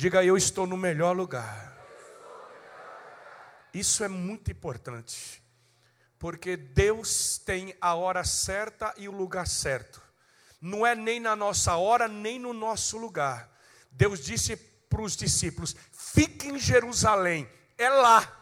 [0.00, 1.76] Diga, eu estou no melhor lugar.
[3.74, 5.42] Isso é muito importante,
[6.18, 10.00] porque Deus tem a hora certa e o lugar certo.
[10.58, 13.54] Não é nem na nossa hora, nem no nosso lugar.
[13.90, 18.39] Deus disse para os discípulos: fique em Jerusalém, é lá.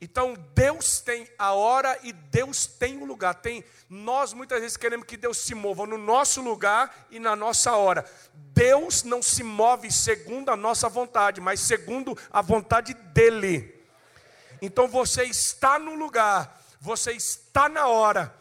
[0.00, 3.34] Então Deus tem a hora e Deus tem o lugar.
[3.34, 7.72] Tem nós muitas vezes queremos que Deus se mova no nosso lugar e na nossa
[7.72, 8.04] hora.
[8.34, 13.74] Deus não se move segundo a nossa vontade, mas segundo a vontade dele.
[14.60, 18.34] Então você está no lugar, você está na hora.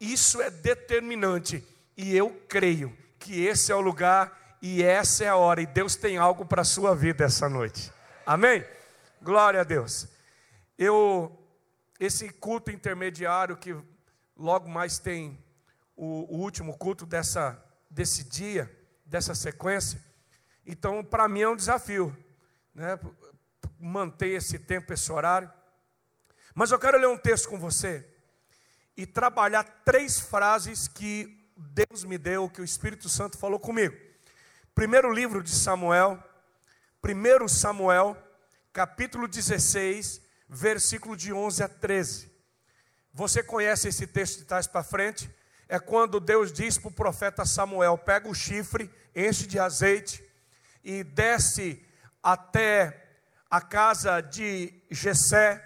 [0.00, 5.36] Isso é determinante e eu creio que esse é o lugar e essa é a
[5.36, 7.92] hora e Deus tem algo para a sua vida essa noite.
[8.26, 8.64] Amém?
[9.22, 10.06] Glória a Deus.
[10.78, 11.36] Eu,
[11.98, 13.76] esse culto intermediário que
[14.36, 15.36] logo mais tem
[15.96, 18.70] o, o último culto dessa, desse dia,
[19.04, 20.00] dessa sequência,
[20.64, 22.16] então para mim é um desafio,
[22.72, 22.96] né?
[23.80, 25.52] manter esse tempo, esse horário.
[26.54, 28.08] Mas eu quero ler um texto com você
[28.96, 33.96] e trabalhar três frases que Deus me deu, que o Espírito Santo falou comigo.
[34.76, 36.22] Primeiro livro de Samuel,
[37.02, 38.16] primeiro Samuel,
[38.72, 42.32] capítulo 16, versículo de 11 a 13.
[43.12, 45.30] Você conhece esse texto de trás para frente?
[45.68, 50.24] É quando Deus diz para o profeta Samuel: pega o chifre, enche de azeite
[50.82, 51.84] e desce
[52.22, 53.06] até
[53.50, 55.64] a casa de Jessé,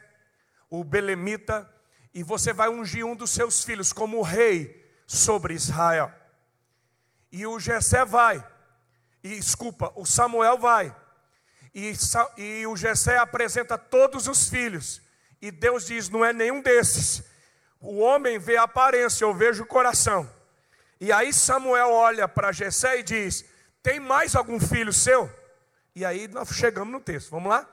[0.69, 1.71] o belemita,
[2.15, 6.13] e você vai ungir um dos seus filhos como rei sobre Israel.
[7.31, 8.45] E o Jessé vai,
[9.23, 10.95] e desculpa, o Samuel vai,
[11.75, 11.93] e,
[12.37, 15.01] e o Jessé apresenta todos os filhos.
[15.41, 17.25] E Deus diz: não é nenhum desses.
[17.81, 20.31] O homem vê a aparência, eu vejo o coração.
[21.01, 23.45] E aí Samuel olha para Jessé e diz:
[23.83, 25.29] Tem mais algum filho seu?
[25.95, 27.31] E aí nós chegamos no texto.
[27.31, 27.69] Vamos lá?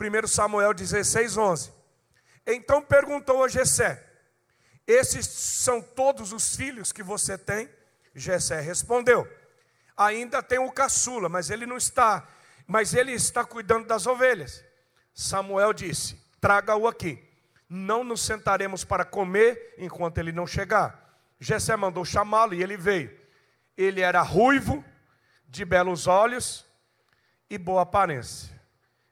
[0.00, 1.72] 1 Samuel 16, 11.
[2.46, 4.04] Então perguntou a Jessé:
[4.86, 7.70] Esses são todos os filhos que você tem?
[8.14, 9.30] Jessé respondeu:
[9.96, 12.26] Ainda tem o caçula, mas ele não está
[12.70, 14.64] mas ele está cuidando das ovelhas.
[15.12, 17.20] Samuel disse: Traga-o aqui.
[17.68, 21.20] Não nos sentaremos para comer enquanto ele não chegar.
[21.40, 23.10] Jessé mandou chamá-lo e ele veio.
[23.76, 24.84] Ele era ruivo,
[25.48, 26.64] de belos olhos
[27.48, 28.56] e boa aparência.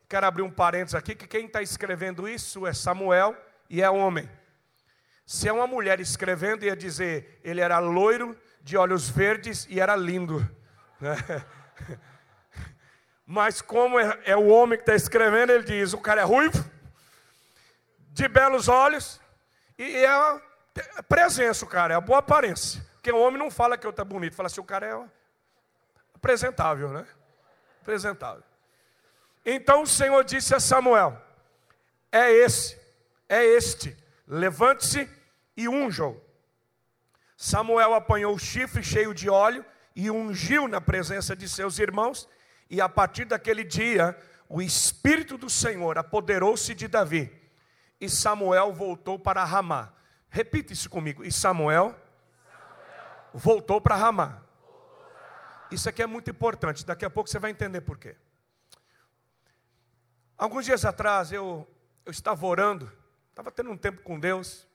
[0.09, 3.37] Quero abrir um parênteses aqui, que quem está escrevendo isso é Samuel
[3.69, 4.31] e é homem.
[5.27, 9.97] Se é uma mulher escrevendo, ia dizer, ele era loiro, de olhos verdes e era
[9.97, 10.49] lindo.
[11.01, 11.17] Né?
[13.31, 16.65] Mas como é, é o homem que está escrevendo, ele diz: o cara é ruivo,
[18.11, 19.21] de belos olhos,
[19.77, 20.43] e é
[21.07, 22.83] presença, o cara, é a boa aparência.
[22.95, 25.09] Porque o homem não fala que eu estou bonito, fala assim: o cara é
[26.15, 27.07] apresentável, né?
[27.83, 28.43] Apresentável.
[29.45, 31.21] Então o Senhor disse a Samuel:
[32.11, 32.81] É esse,
[33.29, 33.95] é este,
[34.27, 35.07] levante-se
[35.55, 36.19] e unja-o.
[37.37, 39.63] Samuel apanhou o chifre cheio de óleo
[39.95, 42.27] e ungiu na presença de seus irmãos
[42.71, 44.19] e a partir daquele dia,
[44.49, 47.33] o Espírito do Senhor apoderou-se de Davi.
[48.01, 49.93] E Samuel voltou para Ramá.
[50.29, 51.25] Repita isso comigo.
[51.25, 53.31] E Samuel, Samuel.
[53.35, 54.43] voltou para Ramá.
[55.71, 56.85] Isso aqui é muito importante.
[56.85, 58.17] Daqui a pouco você vai entender por quê.
[60.37, 61.67] Alguns dias atrás eu,
[62.05, 62.91] eu estava orando,
[63.31, 64.69] estava tendo um tempo com Deus,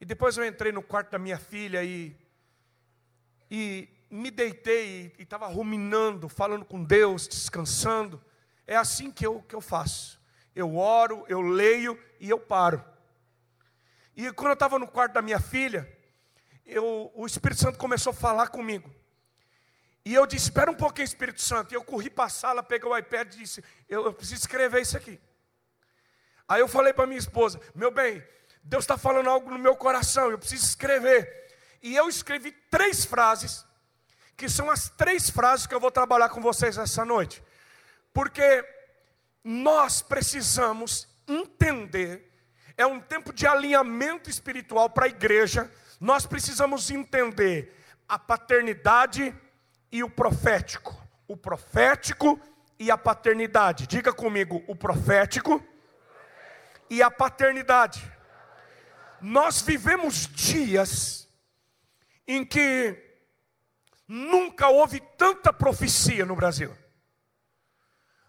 [0.00, 2.16] e depois eu entrei no quarto da minha filha e,
[3.48, 8.22] e me deitei e estava ruminando, falando com Deus, descansando.
[8.66, 10.20] É assim que eu, que eu faço.
[10.54, 12.84] Eu oro, eu leio e eu paro.
[14.16, 15.90] E quando eu estava no quarto da minha filha,
[16.66, 18.92] eu, o Espírito Santo começou a falar comigo.
[20.04, 21.72] E eu disse: Espera um pouquinho, Espírito Santo.
[21.72, 24.82] E eu corri para a sala, peguei o iPad e disse: eu, eu preciso escrever
[24.82, 25.20] isso aqui.
[26.48, 28.26] Aí eu falei para minha esposa: Meu bem,
[28.62, 31.46] Deus está falando algo no meu coração, eu preciso escrever.
[31.82, 33.67] E eu escrevi três frases
[34.38, 37.42] que são as três frases que eu vou trabalhar com vocês essa noite.
[38.14, 38.64] Porque
[39.42, 42.32] nós precisamos entender,
[42.76, 45.68] é um tempo de alinhamento espiritual para a igreja,
[46.00, 47.76] nós precisamos entender
[48.08, 49.34] a paternidade
[49.90, 50.96] e o profético.
[51.26, 52.40] O profético
[52.78, 53.88] e a paternidade.
[53.88, 55.60] Diga comigo, o profético
[56.88, 58.08] e a paternidade.
[59.20, 61.28] Nós vivemos dias
[62.24, 63.07] em que
[64.08, 66.74] Nunca houve tanta profecia no Brasil.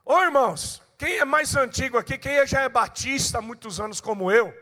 [0.06, 4.30] Ô irmãos, quem é mais antigo aqui, quem já é batista há muitos anos como
[4.30, 4.54] eu,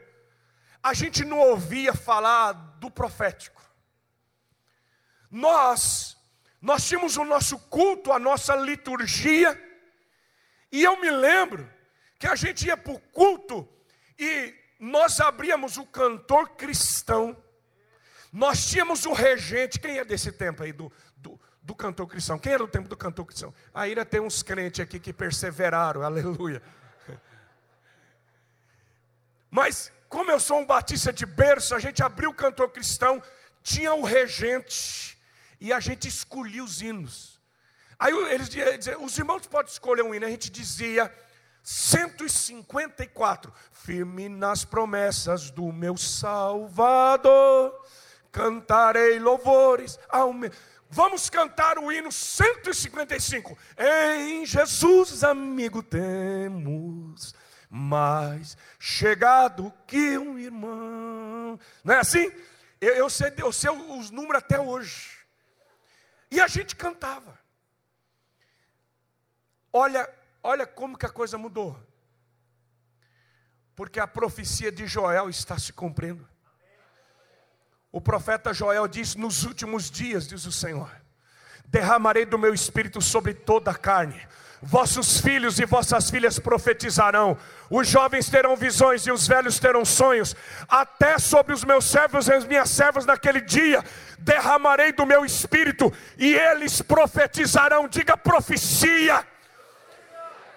[0.84, 3.62] a gente não ouvia falar do profético.
[5.32, 6.16] Nós
[6.62, 9.58] nós tínhamos o nosso culto, a nossa liturgia,
[10.72, 11.72] e eu me lembro
[12.20, 13.68] que a gente ia para o culto
[14.18, 17.42] e nós abríamos o cantor cristão,
[18.34, 20.92] nós tínhamos o regente, quem é desse tempo aí do,
[21.68, 22.40] do, cantor cristão?
[22.40, 23.54] Quem era do tempo do cantor cristão?
[23.74, 26.62] Aí ainda tem uns crentes aqui que perseveraram, aleluia.
[29.52, 33.22] Mas, como eu sou um batista de berço, a gente abriu o cantor cristão,
[33.62, 35.18] tinha o regente,
[35.60, 37.38] e a gente escolhia os hinos.
[38.00, 41.14] Aí eles diziam, os irmãos podem escolher um hino, a gente dizia
[41.64, 47.74] 154, firme nas promessas do meu Salvador,
[48.32, 50.52] cantarei louvores ao meu.
[50.90, 53.58] Vamos cantar o hino 155.
[53.78, 57.36] Em Jesus, amigo, temos
[57.70, 61.60] mais chegado que um irmão.
[61.84, 62.32] Não é assim?
[62.80, 65.18] Eu, eu, sei, eu sei os números até hoje.
[66.32, 67.38] E a gente cantava.
[69.72, 70.10] Olha,
[70.42, 71.78] olha como que a coisa mudou.
[73.76, 76.28] Porque a profecia de Joel está se cumprindo.
[77.98, 80.88] O profeta Joel diz: Nos últimos dias, diz o Senhor,
[81.66, 84.22] derramarei do meu espírito sobre toda a carne.
[84.62, 87.36] Vossos filhos e vossas filhas profetizarão,
[87.72, 90.36] os jovens terão visões e os velhos terão sonhos,
[90.70, 93.84] até sobre os meus servos e as minhas servas naquele dia
[94.20, 97.88] derramarei do meu espírito e eles profetizarão.
[97.88, 99.26] Diga profecia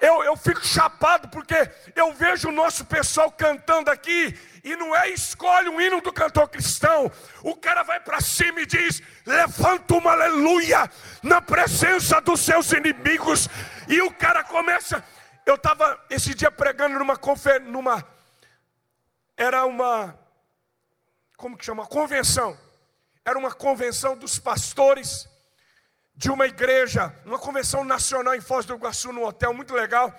[0.01, 1.55] eu, eu fico chapado porque
[1.95, 6.49] eu vejo o nosso pessoal cantando aqui e não é escolhe um hino do cantor
[6.49, 7.11] cristão.
[7.43, 10.91] O cara vai para cima e diz: levanta uma aleluia
[11.23, 13.49] na presença dos seus inimigos.
[13.89, 15.05] E o cara começa.
[15.45, 17.19] Eu estava esse dia pregando numa
[17.67, 18.07] numa
[19.37, 20.19] era uma
[21.37, 21.87] como que chama?
[21.87, 22.57] Convenção.
[23.25, 25.29] Era uma convenção dos pastores
[26.21, 30.15] de uma igreja, uma convenção nacional em Foz do Iguaçu, num hotel muito legal.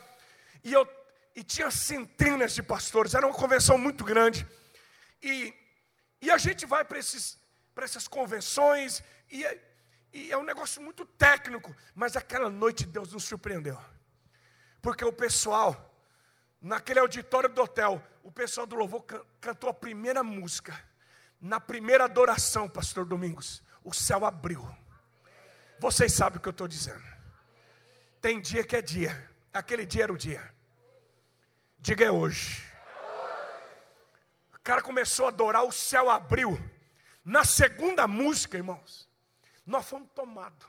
[0.64, 0.90] E, eu,
[1.36, 4.48] e tinha centenas de pastores, era uma convenção muito grande.
[5.22, 5.54] E,
[6.20, 9.62] e a gente vai para essas convenções, e é,
[10.12, 13.80] e é um negócio muito técnico, mas aquela noite Deus nos surpreendeu.
[14.82, 15.96] Porque o pessoal,
[16.60, 19.06] naquele auditório do hotel, o pessoal do louvor
[19.40, 20.76] cantou a primeira música.
[21.40, 24.68] Na primeira adoração, Pastor Domingos, o céu abriu.
[25.82, 27.02] Vocês sabem o que eu estou dizendo.
[28.22, 29.30] Tem dia que é dia.
[29.52, 30.54] Aquele dia era o dia.
[31.80, 32.64] Diga é hoje.
[34.54, 36.56] O cara começou a adorar, o céu abriu.
[37.26, 39.10] Na segunda música, irmãos,
[39.66, 40.68] nós fomos tomados.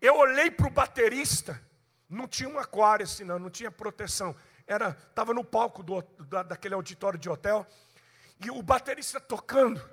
[0.00, 1.62] Eu olhei para o baterista,
[2.08, 4.34] não tinha um aquário assim, não, não tinha proteção.
[4.66, 7.66] Era, estava no palco do, da, daquele auditório de hotel,
[8.42, 9.86] e o baterista tocando.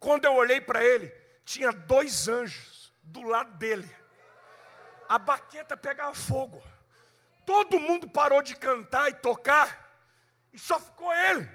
[0.00, 1.12] Quando eu olhei para ele,
[1.44, 2.75] tinha dois anjos
[3.06, 3.88] do lado dele.
[5.08, 6.62] A baqueta pegava fogo.
[7.44, 9.88] Todo mundo parou de cantar e tocar,
[10.52, 11.48] e só ficou ele.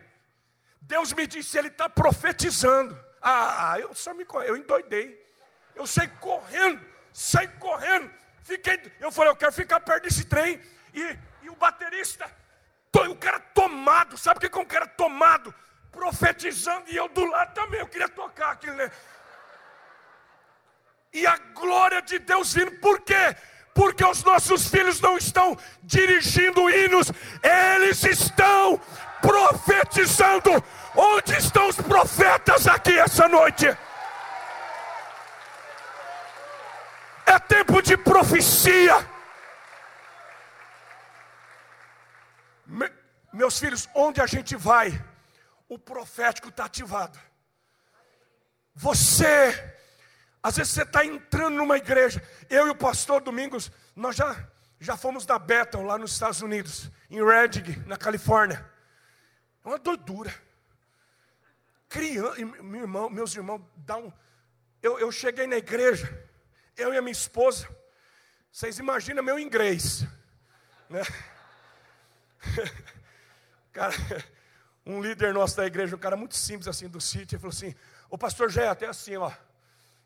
[0.82, 2.98] Deus me disse: Ele está profetizando.
[3.22, 5.20] Ah, eu só me eu endoidei.
[5.76, 6.84] Eu saí correndo,
[7.14, 8.12] saí correndo.
[8.44, 10.60] Fiquei, eu falei, eu quero ficar perto desse trem.
[10.94, 12.30] E, e o baterista,
[13.10, 15.54] o cara tomado, sabe o que é um cara tomado?
[15.92, 18.76] Profetizando, e eu do lado também, eu queria tocar aquele.
[18.76, 18.92] Né?
[21.14, 22.72] E a glória de Deus vindo.
[22.80, 23.36] Por quê?
[23.74, 27.12] Porque os nossos filhos não estão dirigindo hinos,
[27.44, 28.80] eles estão
[29.22, 30.64] profetizando.
[30.94, 33.66] Onde estão os profetas aqui essa noite?
[37.26, 39.10] É tempo de profecia.
[42.66, 42.92] Me,
[43.32, 45.02] meus filhos, onde a gente vai,
[45.70, 47.18] o profético está ativado.
[48.76, 49.71] Você
[50.44, 52.22] às vezes você está entrando numa igreja.
[52.50, 54.48] Eu e o pastor Domingos, nós já,
[54.80, 58.66] já fomos na Bethel, lá nos Estados Unidos, em Redding, na Califórnia.
[59.64, 60.34] É uma doidura.
[61.88, 64.12] Criança, meu irmão, meus irmãos, dá um.
[64.82, 66.28] Eu, eu cheguei na igreja,
[66.76, 67.68] eu e a minha esposa.
[68.52, 70.04] Vocês imaginam meu inglês.
[70.90, 71.02] Né?
[73.72, 73.94] Cara,
[74.86, 77.76] um líder nosso da igreja, um cara muito simples assim do sítio, ele falou assim:
[78.10, 79.32] O pastor Jé, até assim, ó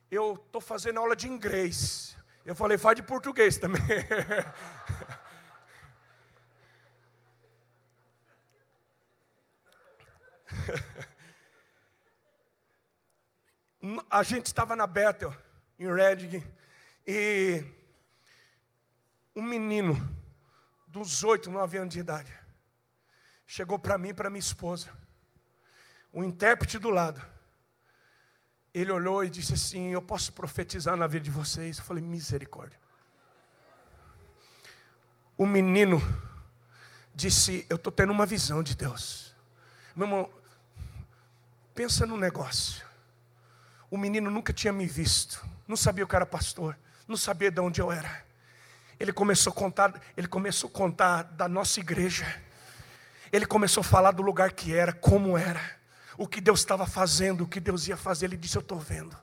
[0.09, 2.15] eu estou fazendo aula de inglês.
[2.45, 3.81] Eu falei, faz de português também.
[14.09, 15.31] A gente estava na Bethel,
[15.77, 16.43] em Redding,
[17.05, 17.63] e
[19.35, 19.95] um menino,
[20.87, 22.33] dos oito, nove anos de idade,
[23.45, 24.89] chegou para mim e para minha esposa,
[26.11, 27.21] o intérprete do lado
[28.75, 31.77] ele olhou e disse assim: Eu posso profetizar na vida de vocês?
[31.77, 32.77] Eu falei: Misericórdia.
[35.37, 36.01] O menino
[37.15, 39.33] disse: Eu estou tendo uma visão de Deus.
[39.95, 40.29] Meu irmão,
[41.73, 42.83] pensa no negócio.
[43.89, 46.77] O menino nunca tinha me visto, não sabia o que era pastor,
[47.07, 48.25] não sabia de onde eu era.
[48.99, 52.25] Ele começou a contar, ele começou a contar da nossa igreja.
[53.31, 55.61] Ele começou a falar do lugar que era, como era,
[56.17, 58.25] o que Deus estava fazendo, o que Deus ia fazer.
[58.25, 59.15] Ele disse: Eu estou vendo.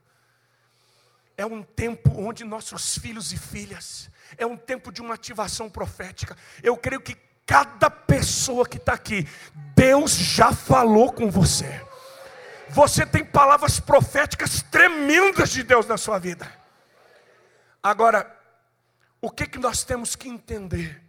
[1.36, 6.36] É um tempo onde nossos filhos e filhas, é um tempo de uma ativação profética.
[6.62, 9.26] Eu creio que cada pessoa que está aqui,
[9.74, 11.84] Deus já falou com você.
[12.68, 16.50] Você tem palavras proféticas tremendas de Deus na sua vida.
[17.82, 18.38] Agora,
[19.20, 21.02] o que, que nós temos que entender?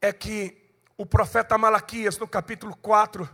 [0.00, 0.56] É que
[0.96, 3.28] o profeta Malaquias, no capítulo 4,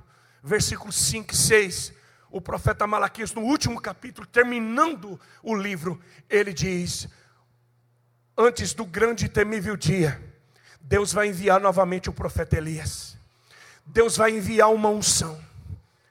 [0.46, 1.92] versículos 5 e 6,
[2.30, 6.00] o profeta Malaquias, no último capítulo, terminando o livro,
[6.30, 7.08] ele diz:
[8.38, 10.22] Antes do grande e temível dia,
[10.80, 13.18] Deus vai enviar novamente o profeta Elias.
[13.84, 15.40] Deus vai enviar uma unção.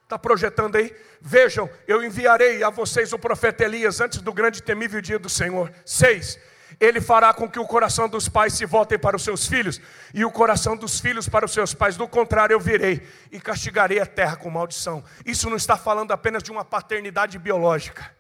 [0.04, 0.96] Está projetando aí?
[1.22, 5.30] Vejam, eu enviarei a vocês o profeta Elias antes do grande e temível dia do
[5.30, 5.72] Senhor.
[5.86, 6.38] Seis.
[6.80, 9.80] Ele fará com que o coração dos pais se voltem para os seus filhos
[10.14, 11.96] e o coração dos filhos para os seus pais.
[11.96, 15.04] Do contrário, eu virei e castigarei a terra com maldição.
[15.26, 18.14] Isso não está falando apenas de uma paternidade biológica.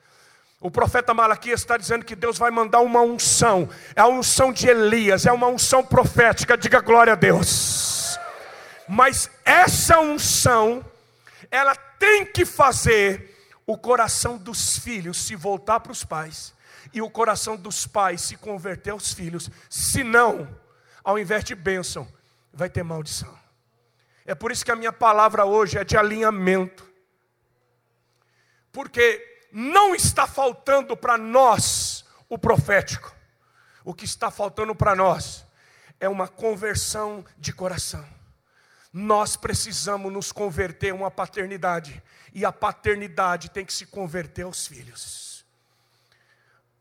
[0.59, 4.67] O profeta Malaquias está dizendo que Deus vai mandar uma unção, é a unção de
[4.67, 8.17] Elias, é uma unção profética, diga glória a Deus.
[8.87, 10.83] Mas essa unção,
[11.51, 13.35] ela tem que fazer
[13.67, 16.54] o coração dos filhos se voltar para os pais
[16.95, 20.57] e o coração dos pais se converter aos filhos, senão,
[21.03, 22.07] ao invés de bênção,
[22.53, 23.37] vai ter maldição.
[24.25, 26.89] É por isso que a minha palavra hoje é de alinhamento,
[28.71, 33.13] porque não está faltando para nós o profético.
[33.83, 35.45] O que está faltando para nós
[35.99, 38.07] é uma conversão de coração.
[38.93, 42.01] Nós precisamos nos converter a uma paternidade,
[42.33, 45.24] e a paternidade tem que se converter aos filhos.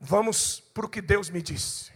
[0.04, 1.92] Vamos para o que Deus me disse.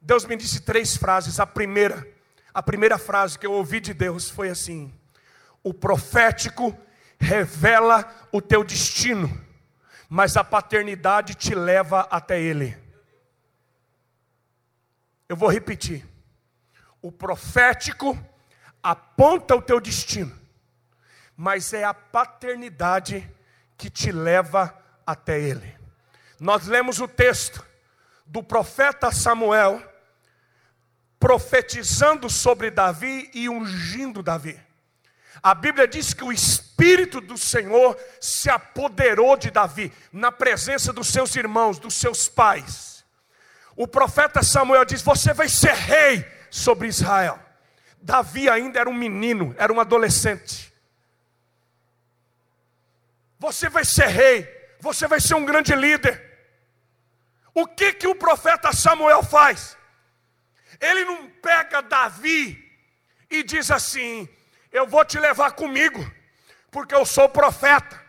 [0.00, 1.38] Deus me disse três frases.
[1.38, 2.06] A primeira,
[2.52, 4.92] a primeira frase que eu ouvi de Deus foi assim:
[5.62, 6.76] O profético
[7.18, 9.48] revela o teu destino
[10.08, 12.76] mas a paternidade te leva até Ele.
[15.28, 16.06] Eu vou repetir.
[17.02, 18.18] O profético
[18.82, 20.34] aponta o teu destino,
[21.36, 23.30] mas é a paternidade
[23.76, 24.76] que te leva
[25.06, 25.76] até Ele.
[26.38, 27.64] Nós lemos o texto
[28.26, 29.82] do profeta Samuel
[31.18, 34.58] profetizando sobre Davi e ungindo Davi.
[35.42, 41.08] A Bíblia diz que o Espírito do Senhor se apoderou de Davi, na presença dos
[41.08, 43.04] seus irmãos, dos seus pais.
[43.76, 47.38] O profeta Samuel diz: Você vai ser rei sobre Israel.
[48.00, 50.72] Davi ainda era um menino, era um adolescente.
[53.38, 56.27] Você vai ser rei, você vai ser um grande líder.
[57.60, 59.76] O que que o profeta Samuel faz?
[60.80, 62.56] Ele não pega Davi
[63.28, 64.28] e diz assim:
[64.70, 66.08] eu vou te levar comigo,
[66.70, 68.00] porque eu sou profeta.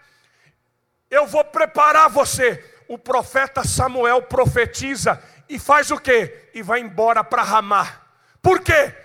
[1.09, 2.63] Eu vou preparar você.
[2.87, 6.51] O profeta Samuel profetiza e faz o quê?
[6.53, 8.01] E vai embora para Ramá.
[8.43, 8.95] Por quê?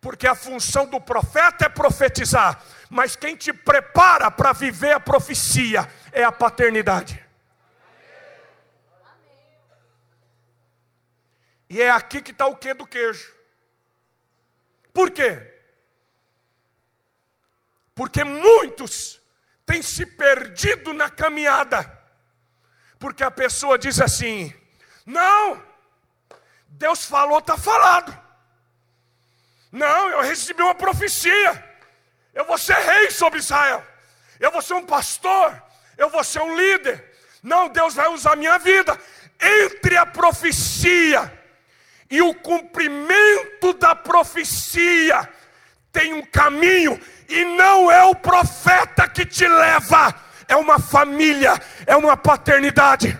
[0.00, 2.60] Porque a função do profeta é profetizar,
[2.90, 7.23] mas quem te prepara para viver a profecia é a paternidade.
[11.68, 13.34] E é aqui que está o que do queijo.
[14.92, 15.52] Por quê?
[17.94, 19.20] Porque muitos
[19.64, 21.90] têm se perdido na caminhada.
[22.98, 24.54] Porque a pessoa diz assim:
[25.04, 25.62] não,
[26.68, 28.24] Deus falou, está falado.
[29.70, 31.76] Não, eu recebi uma profecia.
[32.32, 33.84] Eu vou ser rei sobre Israel.
[34.38, 35.62] Eu vou ser um pastor.
[35.96, 37.12] Eu vou ser um líder.
[37.42, 38.98] Não, Deus vai usar a minha vida.
[39.40, 41.43] Entre a profecia
[42.14, 45.28] e o cumprimento da profecia,
[45.90, 50.14] tem um caminho e não é o profeta que te leva,
[50.46, 53.18] é uma família, é uma paternidade.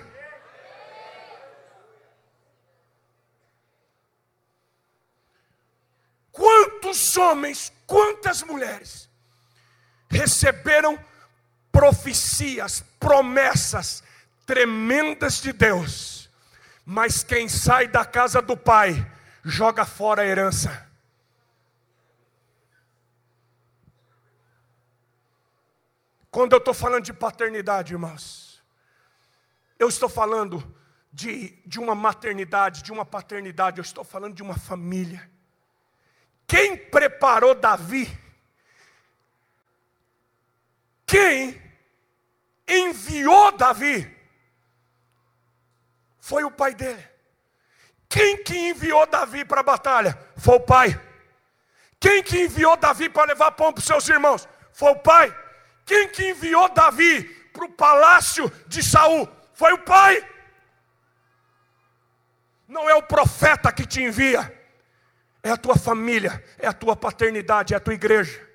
[6.31, 9.11] Quantos homens, quantas mulheres
[10.09, 10.97] receberam
[11.73, 14.05] profecias, promessas
[14.47, 16.14] tremendas de Deus,
[16.85, 19.11] mas quem sai da casa do pai
[19.43, 20.89] joga fora a herança.
[26.31, 28.45] Quando eu estou falando de paternidade, irmãos,
[29.79, 30.77] Eu estou falando
[31.13, 35.31] de, de uma maternidade, de uma paternidade, eu estou falando de uma família.
[36.47, 38.07] Quem preparou Davi?
[41.07, 41.61] Quem
[42.67, 44.14] enviou Davi?
[46.25, 47.07] Foi o pai dele.
[48.09, 50.19] Quem que enviou Davi para a batalha?
[50.39, 50.99] Foi o pai.
[52.01, 54.49] Quem que enviou Davi para levar pão para os seus irmãos?
[54.73, 55.37] Foi o pai.
[55.85, 59.29] Quem que enviou Davi para o palácio de Saul?
[59.53, 60.27] Foi o pai.
[62.67, 64.43] Não é o profeta que te envia,
[65.43, 68.49] é a tua família, é a tua paternidade, é a tua igreja.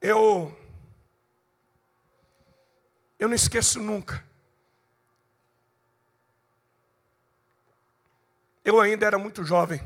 [0.00, 0.65] Eu
[3.18, 4.24] eu não esqueço nunca.
[8.64, 9.80] Eu ainda era muito jovem.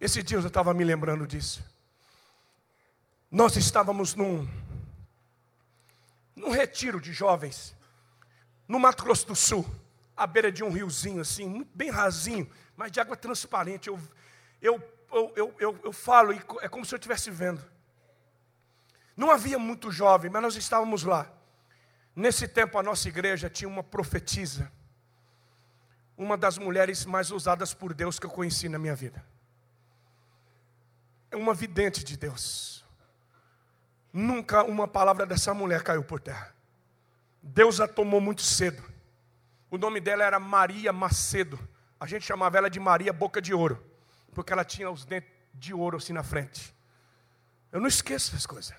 [0.00, 1.62] Esse dia eu estava me lembrando disso.
[3.30, 4.48] Nós estávamos num,
[6.34, 7.74] num retiro de jovens,
[8.66, 9.64] no Mato Grosso do Sul,
[10.16, 13.88] à beira de um riozinho assim, bem rasinho, mas de água transparente.
[13.88, 14.00] Eu,
[14.60, 14.82] eu,
[15.36, 17.62] eu, eu, eu, falo, e é como se eu estivesse vendo.
[19.16, 21.30] Não havia muito jovem, mas nós estávamos lá.
[22.14, 24.70] Nesse tempo, a nossa igreja tinha uma profetisa,
[26.16, 29.24] uma das mulheres mais usadas por Deus que eu conheci na minha vida
[31.32, 32.84] é uma vidente de Deus.
[34.12, 36.54] Nunca uma palavra dessa mulher caiu por terra.
[37.42, 38.82] Deus a tomou muito cedo.
[39.70, 41.58] O nome dela era Maria Macedo.
[41.98, 43.82] A gente chamava ela de Maria Boca de Ouro,
[44.34, 46.74] porque ela tinha os dentes de ouro assim na frente.
[47.70, 48.74] Eu não esqueço essas coisas.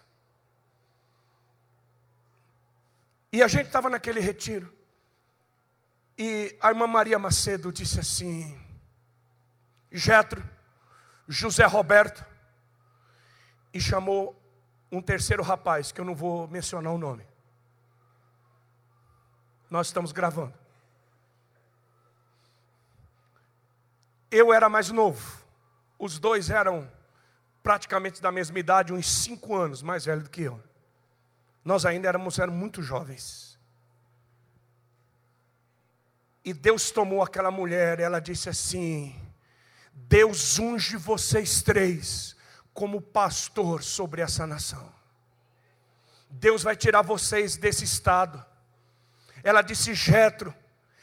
[3.33, 4.71] E a gente estava naquele retiro.
[6.15, 8.55] E a irmã Maria Macedo disse assim:
[9.91, 10.47] Jetro,
[11.27, 12.23] José Roberto,
[13.73, 14.39] e chamou
[14.91, 17.25] um terceiro rapaz, que eu não vou mencionar o nome.
[19.67, 20.53] Nós estamos gravando.
[24.29, 25.43] Eu era mais novo,
[25.98, 26.87] os dois eram
[27.63, 30.61] praticamente da mesma idade, uns cinco anos mais velho do que eu.
[31.63, 33.57] Nós ainda éramos, éramos muito jovens.
[36.43, 39.15] E Deus tomou aquela mulher, ela disse assim:
[39.93, 42.35] Deus unge vocês três
[42.73, 44.91] como pastor sobre essa nação.
[46.29, 48.43] Deus vai tirar vocês desse estado.
[49.41, 50.53] Ela disse: Jetro,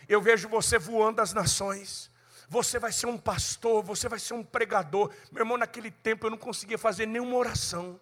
[0.09, 2.11] eu vejo você voando as nações.
[2.49, 5.11] Você vai ser um pastor, você vai ser um pregador.
[5.31, 7.99] Meu irmão, naquele tempo eu não conseguia fazer nenhuma oração.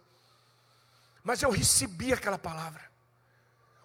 [1.28, 2.82] Mas eu recebi aquela palavra.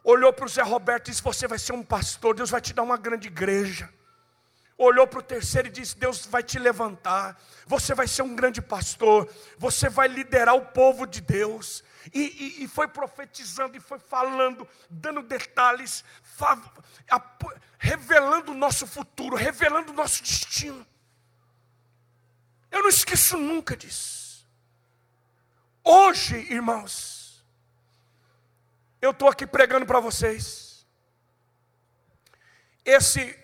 [0.03, 2.73] Olhou para o Zé Roberto e disse: Você vai ser um pastor, Deus vai te
[2.73, 3.89] dar uma grande igreja
[4.77, 8.61] olhou para o terceiro e disse: Deus vai te levantar, você vai ser um grande
[8.61, 11.83] pastor, você vai liderar o povo de Deus.
[12.13, 12.19] E,
[12.59, 16.03] e, e foi profetizando, e foi falando, dando detalhes,
[17.77, 20.85] revelando o nosso futuro, revelando o nosso destino.
[22.69, 24.45] Eu não esqueço nunca disso.
[25.81, 27.12] Hoje, irmãos,
[29.03, 30.87] eu estou aqui pregando para vocês.
[32.85, 33.37] Esse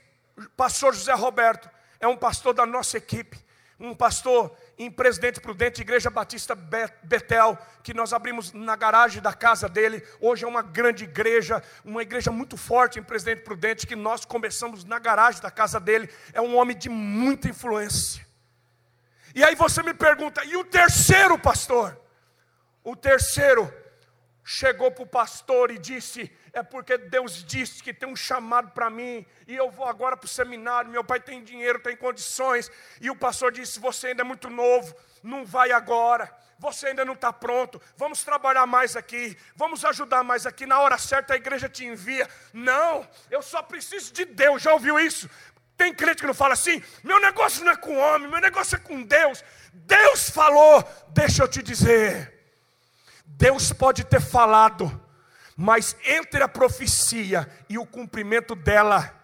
[0.55, 1.69] pastor José Roberto
[1.99, 3.37] é um pastor da nossa equipe,
[3.77, 9.67] um pastor em Presidente Prudente, Igreja Batista Betel, que nós abrimos na garagem da casa
[9.67, 10.01] dele.
[10.21, 14.85] Hoje é uma grande igreja, uma igreja muito forte em Presidente Prudente, que nós começamos
[14.85, 16.09] na garagem da casa dele.
[16.31, 18.25] É um homem de muita influência.
[19.35, 21.99] E aí você me pergunta, e o terceiro pastor?
[22.81, 23.73] O terceiro
[24.51, 28.89] chegou para o pastor e disse: é porque Deus disse que tem um chamado para
[28.89, 30.89] mim, e eu vou agora para o seminário.
[30.89, 34.95] Meu pai tem dinheiro, tem condições, e o pastor disse: Você ainda é muito novo,
[35.21, 37.79] não vai agora, você ainda não está pronto.
[37.95, 40.65] Vamos trabalhar mais aqui, vamos ajudar mais aqui.
[40.65, 42.27] Na hora certa a igreja te envia.
[42.51, 44.63] Não, eu só preciso de Deus.
[44.63, 45.29] Já ouviu isso?
[45.77, 48.79] Tem crente que não fala assim: meu negócio não é com homem, meu negócio é
[48.79, 49.43] com Deus.
[49.71, 52.38] Deus falou, deixa eu te dizer.
[53.37, 55.01] Deus pode ter falado,
[55.55, 59.15] mas entre a profecia e o cumprimento dela,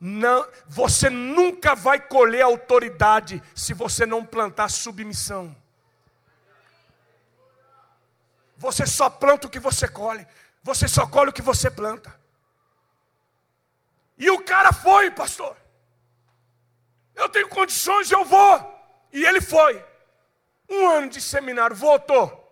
[0.00, 5.54] não, você nunca vai colher autoridade se você não plantar submissão.
[8.56, 10.26] Você só planta o que você colhe,
[10.62, 12.14] você só colhe o que você planta.
[14.16, 15.56] E o cara foi, pastor.
[17.14, 18.74] Eu tenho condições, eu vou.
[19.12, 19.84] E ele foi.
[20.68, 22.43] Um ano de seminário, voltou.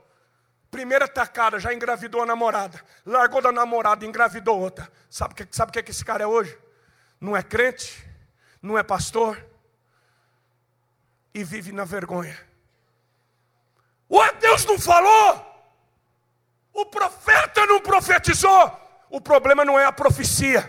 [0.73, 2.83] Primeira tacada, já engravidou a namorada.
[3.05, 4.91] Largou da namorada, engravidou outra.
[5.11, 6.59] Sabe o que, sabe que, que esse cara é hoje?
[7.21, 8.03] Não é crente,
[8.63, 9.37] não é pastor.
[11.35, 12.41] E vive na vergonha.
[14.11, 15.47] Ué, Deus não falou?
[16.73, 18.81] O profeta não profetizou.
[19.11, 20.63] O problema não é a profecia.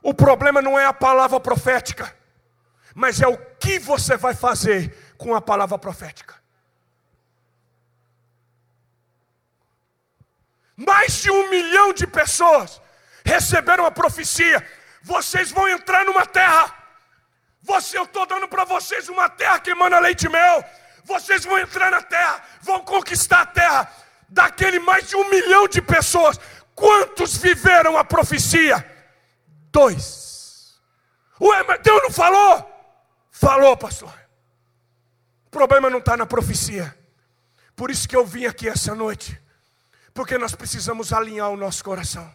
[0.00, 2.16] O problema não é a palavra profética,
[2.94, 6.33] mas é o que você vai fazer com a palavra profética.
[10.76, 12.80] Mais de um milhão de pessoas
[13.24, 14.66] receberam a profecia.
[15.02, 16.74] Vocês vão entrar numa terra.
[17.62, 20.64] Você, eu estou dando para vocês uma terra que emana leite e mel.
[21.04, 23.92] Vocês vão entrar na terra, vão conquistar a terra.
[24.28, 26.38] Daquele mais de um milhão de pessoas,
[26.74, 28.84] quantos viveram a profecia?
[29.70, 30.74] Dois.
[31.40, 32.70] Ué, mas Deus não falou?
[33.30, 34.12] Falou, pastor.
[35.46, 36.96] O problema não está na profecia.
[37.76, 39.40] Por isso que eu vim aqui essa noite
[40.14, 42.32] porque nós precisamos alinhar o nosso coração.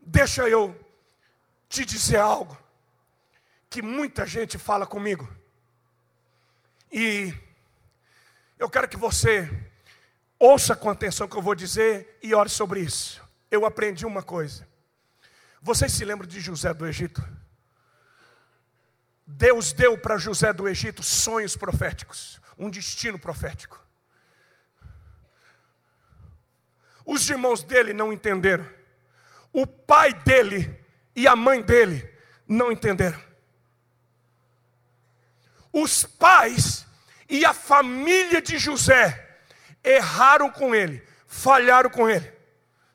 [0.00, 0.78] Deixa eu
[1.68, 2.58] te dizer algo
[3.70, 5.32] que muita gente fala comigo.
[6.92, 7.32] E
[8.58, 9.48] eu quero que você
[10.38, 13.22] ouça com atenção o que eu vou dizer e ore sobre isso.
[13.50, 14.66] Eu aprendi uma coisa.
[15.62, 17.26] Vocês se lembram de José do Egito?
[19.26, 23.83] Deus deu para José do Egito sonhos proféticos, um destino profético.
[27.04, 28.68] Os irmãos dele não entenderam.
[29.52, 30.78] O pai dele
[31.14, 32.08] e a mãe dele
[32.46, 33.20] não entenderam.
[35.72, 36.86] Os pais
[37.28, 39.38] e a família de José
[39.82, 42.32] erraram com ele, falharam com ele,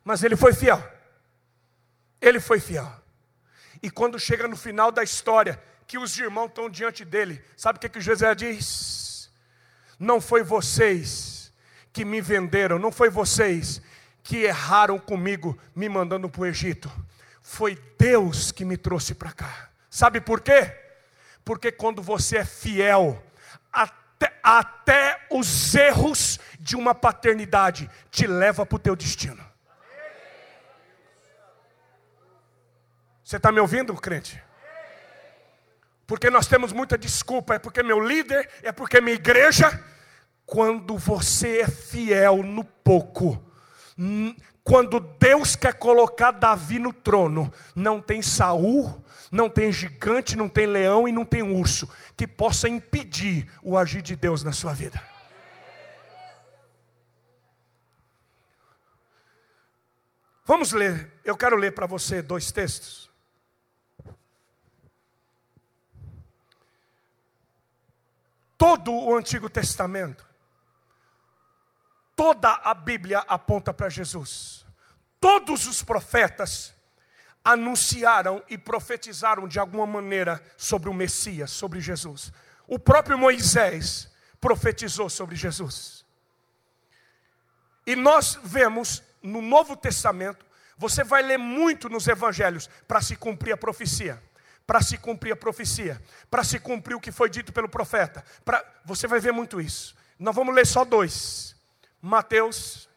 [0.03, 0.81] mas ele foi fiel.
[2.21, 2.91] Ele foi fiel.
[3.81, 7.79] E quando chega no final da história, que os irmãos estão diante dele, sabe o
[7.79, 9.31] que, que José diz?
[9.97, 11.51] Não foi vocês
[11.91, 13.81] que me venderam, não foi vocês
[14.29, 16.87] que erraram comigo me mandando para o Egito.
[17.41, 19.69] Foi Deus que me trouxe para cá.
[19.89, 20.71] Sabe por quê?
[21.43, 23.23] Porque quando você é fiel,
[23.73, 29.43] até, até os erros de uma paternidade te leva para o teu destino.
[33.23, 34.39] Você está me ouvindo, crente?
[36.05, 39.83] Porque nós temos muita desculpa, é porque meu líder, é porque minha igreja.
[40.45, 43.48] Quando você é fiel no pouco,
[44.63, 50.65] quando Deus quer colocar Davi no trono, não tem Saul, não tem gigante, não tem
[50.67, 55.01] leão e não tem urso que possa impedir o agir de Deus na sua vida.
[60.45, 63.09] Vamos ler, eu quero ler para você dois textos.
[68.57, 70.28] Todo o Antigo Testamento
[72.19, 74.65] Toda a Bíblia aponta para Jesus.
[75.21, 76.73] Todos os profetas
[77.41, 82.33] anunciaram e profetizaram de alguma maneira sobre o Messias, sobre Jesus.
[82.67, 86.03] O próprio Moisés profetizou sobre Jesus.
[87.87, 90.45] E nós vemos no Novo Testamento,
[90.77, 94.21] você vai ler muito nos evangelhos para se cumprir a profecia.
[94.67, 98.25] Para se cumprir a profecia, para se cumprir o que foi dito pelo profeta.
[98.43, 99.95] Pra, você vai ver muito isso.
[100.19, 101.57] Nós vamos ler só dois.
[102.01, 102.89] Mateus,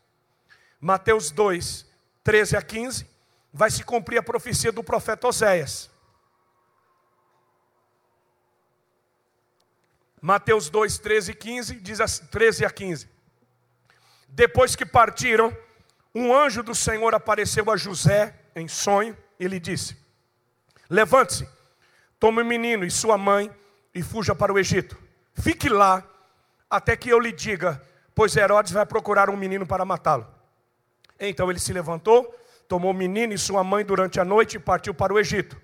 [0.80, 1.86] Mateus 2,
[2.22, 3.06] 13 a 15,
[3.52, 5.90] vai se cumprir a profecia do profeta Oséias.
[10.20, 13.08] Mateus 2, 13 e 15, diz 13 a 15.
[14.28, 15.54] Depois que partiram,
[16.14, 19.96] um anjo do Senhor apareceu a José em sonho e lhe disse:
[20.88, 21.48] Levante-se,
[22.20, 23.50] tome o menino e sua mãe
[23.92, 24.96] e fuja para o Egito.
[25.34, 26.06] Fique lá
[26.70, 27.82] até que eu lhe diga
[28.14, 30.26] pois Herodes vai procurar um menino para matá-lo.
[31.18, 32.34] Então ele se levantou,
[32.68, 35.60] tomou o menino e sua mãe durante a noite e partiu para o Egito,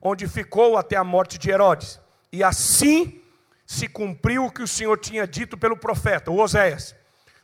[0.00, 2.00] onde ficou até a morte de Herodes.
[2.32, 3.22] E assim
[3.66, 6.94] se cumpriu o que o Senhor tinha dito pelo profeta, o Oséias: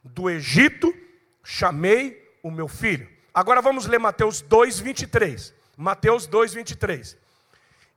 [0.03, 0.93] Do Egito
[1.43, 3.09] chamei o meu filho.
[3.33, 5.55] Agora vamos ler Mateus 2, 23.
[5.77, 7.17] Mateus 2, 23.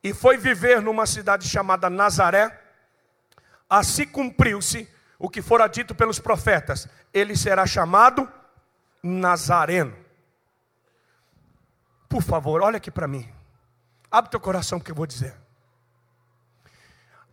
[0.03, 2.57] E foi viver numa cidade chamada Nazaré,
[3.69, 8.31] assim cumpriu-se o que fora dito pelos profetas, ele será chamado
[9.01, 9.95] Nazareno.
[12.07, 13.27] Por favor, olha aqui para mim.
[14.09, 15.35] Abre teu coração que eu vou dizer.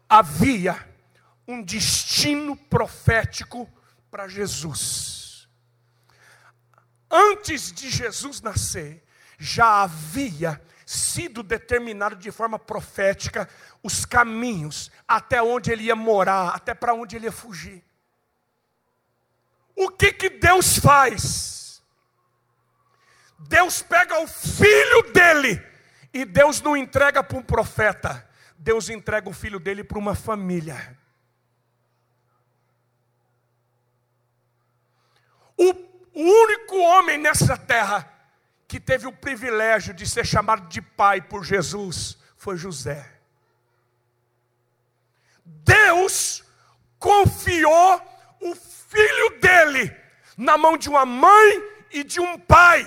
[0.09, 0.77] Havia
[1.47, 3.69] um destino profético
[4.11, 5.49] para Jesus.
[7.11, 9.05] Antes de Jesus nascer,
[9.39, 13.49] já havia sido determinado de forma profética
[13.85, 17.85] os caminhos até onde ele ia morar, até para onde ele ia fugir.
[19.77, 21.83] O que que Deus faz?
[23.39, 25.63] Deus pega o filho dele
[26.15, 30.99] e Deus não entrega para um profeta, Deus entrega o filho dele para uma família.
[35.59, 35.75] O,
[36.15, 38.11] único homem nessa terra
[38.67, 43.14] que teve o privilégio de ser chamado de pai por Jesus foi José.
[45.45, 46.43] Deus
[46.99, 48.01] confiou
[48.41, 49.95] o filho dele
[50.37, 52.85] na mão de uma mãe e de um pai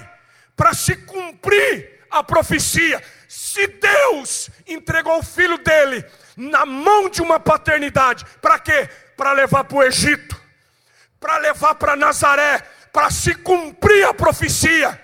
[0.56, 3.02] para se cumprir a profecia.
[3.28, 6.04] Se Deus entregou o filho dele
[6.36, 8.90] na mão de uma paternidade, para quê?
[9.16, 10.40] Para levar para o Egito,
[11.20, 12.60] para levar para Nazaré,
[12.92, 15.02] para se cumprir a profecia.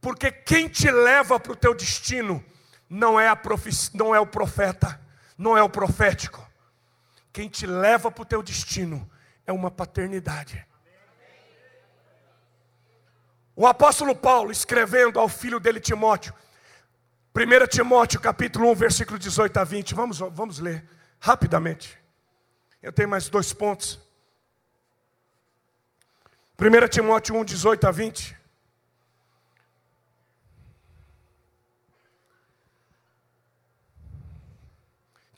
[0.00, 2.44] Porque quem te leva para o teu destino
[2.88, 3.90] não é, a profic...
[3.94, 5.00] não é o profeta,
[5.40, 6.46] não é o profético.
[7.32, 9.10] Quem te leva para o teu destino
[9.46, 10.66] é uma paternidade.
[13.56, 16.34] O apóstolo Paulo, escrevendo ao filho dele Timóteo,
[17.34, 20.84] 1 Timóteo capítulo 1, versículo 18 a 20, vamos, vamos ler
[21.18, 21.98] rapidamente.
[22.82, 23.98] Eu tenho mais dois pontos.
[26.58, 28.39] 1 Timóteo 1, 18 a 20.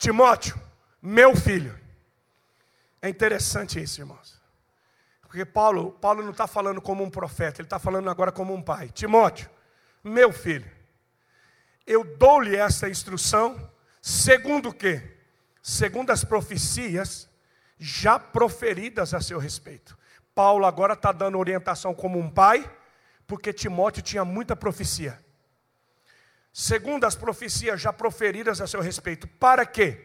[0.02, 0.60] Timóteo,
[1.00, 1.78] meu filho.
[3.00, 4.42] É interessante isso, irmãos.
[5.20, 8.60] Porque Paulo, Paulo não está falando como um profeta, ele está falando agora como um
[8.60, 8.88] pai.
[8.88, 9.48] Timóteo,
[10.02, 10.68] meu filho,
[11.86, 15.18] eu dou-lhe essa instrução, segundo o quê?
[15.62, 17.30] Segundo as profecias
[17.78, 19.96] já proferidas a seu respeito.
[20.34, 22.68] Paulo agora está dando orientação como um pai,
[23.24, 25.22] porque Timóteo tinha muita profecia
[26.52, 30.04] segundo as profecias já proferidas a seu respeito, para que,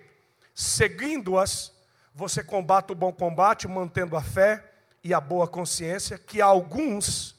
[0.54, 1.74] seguindo-as,
[2.14, 4.72] você combata o bom combate, mantendo a fé
[5.04, 7.36] e a boa consciência, que alguns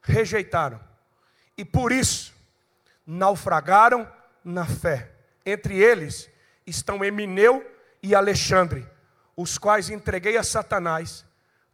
[0.00, 0.80] rejeitaram,
[1.56, 2.34] e por isso
[3.06, 4.10] naufragaram
[4.44, 5.10] na fé.
[5.44, 6.28] Entre eles
[6.66, 7.64] estão Emineu
[8.02, 8.86] e Alexandre,
[9.36, 11.24] os quais entreguei a Satanás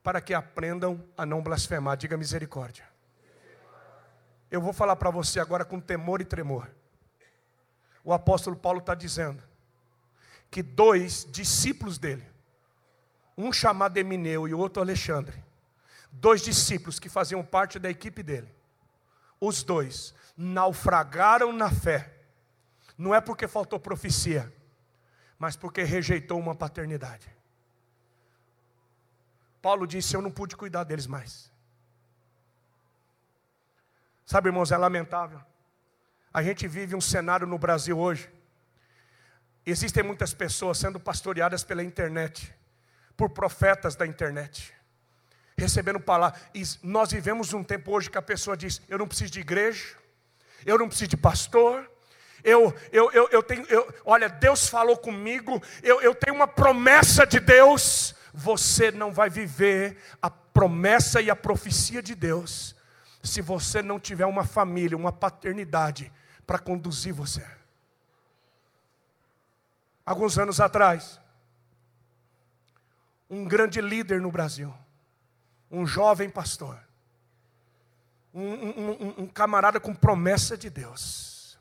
[0.02, 1.96] para que aprendam a não blasfemar.
[1.96, 2.93] Diga misericórdia.
[4.50, 6.70] Eu vou falar para você agora com temor e tremor.
[8.04, 9.42] O apóstolo Paulo está dizendo
[10.50, 12.24] que dois discípulos dele,
[13.36, 15.42] um chamado Emineu e o outro Alexandre,
[16.12, 18.54] dois discípulos que faziam parte da equipe dele,
[19.40, 22.12] os dois naufragaram na fé,
[22.96, 24.52] não é porque faltou profecia,
[25.38, 27.28] mas porque rejeitou uma paternidade.
[29.60, 31.50] Paulo disse: Eu não pude cuidar deles mais.
[34.26, 35.40] Sabe, irmãos, é lamentável.
[36.32, 38.28] A gente vive um cenário no Brasil hoje.
[39.66, 42.52] Existem muitas pessoas sendo pastoreadas pela internet,
[43.16, 44.74] por profetas da internet,
[45.56, 46.40] recebendo palavras.
[46.82, 49.94] Nós vivemos um tempo hoje que a pessoa diz: Eu não preciso de igreja,
[50.66, 51.88] eu não preciso de pastor,
[52.42, 57.26] eu, eu, eu, eu tenho, eu, olha, Deus falou comigo, eu, eu tenho uma promessa
[57.26, 58.14] de Deus.
[58.36, 62.73] Você não vai viver a promessa e a profecia de Deus
[63.24, 66.12] se você não tiver uma família, uma paternidade
[66.46, 67.44] para conduzir você.
[70.04, 71.18] Alguns anos atrás,
[73.30, 74.72] um grande líder no Brasil,
[75.70, 76.78] um jovem pastor,
[78.34, 81.58] um, um, um, camarada com promessa de Deus.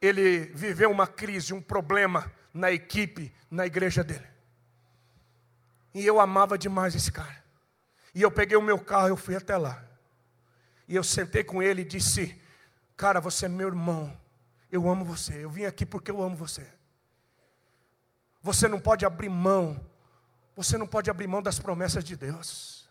[0.00, 4.26] Ele viveu uma crise, um problema na equipe, na igreja dele.
[5.92, 7.42] E eu amava demais esse cara.
[8.14, 9.87] E eu peguei o meu carro, eu fui até lá.
[10.88, 12.40] E eu sentei com ele e disse:
[12.96, 14.18] Cara, você é meu irmão.
[14.72, 15.44] Eu amo você.
[15.44, 16.66] Eu vim aqui porque eu amo você.
[18.42, 19.78] Você não pode abrir mão.
[20.56, 22.88] Você não pode abrir mão das promessas de Deus.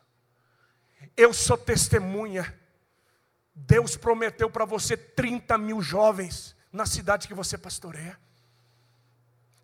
[1.15, 2.57] Eu sou testemunha.
[3.53, 8.17] Deus prometeu para você 30 mil jovens na cidade que você pastoreia.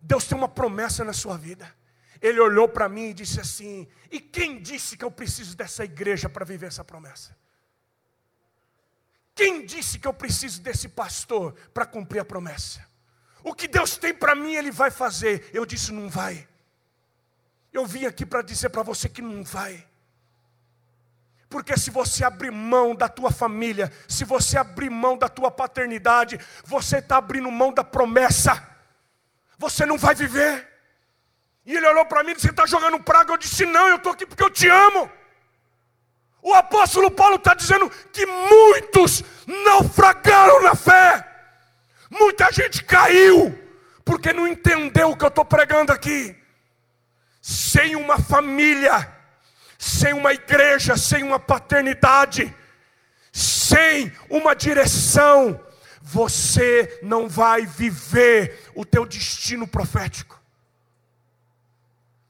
[0.00, 1.72] Deus tem uma promessa na sua vida.
[2.20, 6.28] Ele olhou para mim e disse assim: E quem disse que eu preciso dessa igreja
[6.28, 7.36] para viver essa promessa?
[9.34, 12.84] Quem disse que eu preciso desse pastor para cumprir a promessa?
[13.42, 15.50] O que Deus tem para mim, Ele vai fazer.
[15.52, 16.48] Eu disse: não vai.
[17.72, 19.84] Eu vim aqui para dizer para você que não vai.
[21.48, 26.38] Porque se você abrir mão da tua família, se você abrir mão da tua paternidade,
[26.64, 28.66] você está abrindo mão da promessa.
[29.58, 30.68] Você não vai viver.
[31.66, 33.32] E ele olhou para mim e disse: Você está jogando praga?
[33.32, 35.10] Eu disse: Não, eu estou aqui porque eu te amo.
[36.44, 39.24] O apóstolo Paulo está dizendo que muitos
[39.64, 41.26] naufragaram na fé,
[42.10, 43.58] muita gente caiu,
[44.04, 46.36] porque não entendeu o que eu estou pregando aqui.
[47.40, 49.10] Sem uma família,
[49.78, 52.54] sem uma igreja, sem uma paternidade,
[53.32, 55.58] sem uma direção,
[56.02, 60.38] você não vai viver o teu destino profético.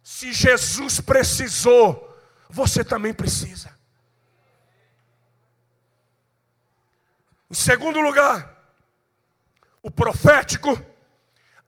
[0.05, 2.15] Se Jesus precisou
[2.55, 3.74] você também precisa.
[7.55, 8.53] Em segundo lugar,
[9.81, 10.77] o profético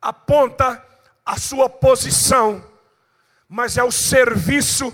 [0.02, 0.84] aponta
[1.24, 2.68] a sua posição,
[3.48, 4.92] mas é o serviço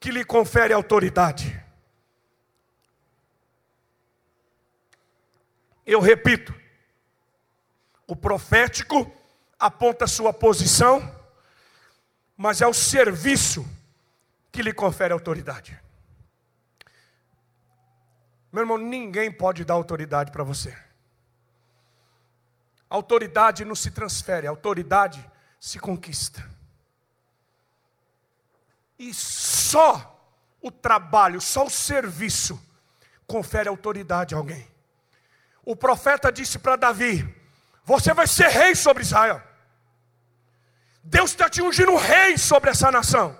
[0.00, 1.64] que lhe confere autoridade.
[5.86, 6.52] Eu repito,
[8.04, 9.16] o profético
[9.56, 11.00] aponta a sua posição,
[12.36, 13.64] mas é o serviço
[14.50, 15.81] que lhe confere autoridade.
[18.52, 20.76] Meu irmão, ninguém pode dar autoridade para você.
[22.90, 25.26] Autoridade não se transfere, autoridade
[25.58, 26.46] se conquista.
[28.98, 32.60] E só o trabalho, só o serviço
[33.26, 34.70] confere autoridade a alguém.
[35.64, 37.26] O profeta disse para Davi:
[37.84, 39.42] Você vai ser rei sobre Israel.
[41.02, 43.38] Deus está te ungindo rei sobre essa nação.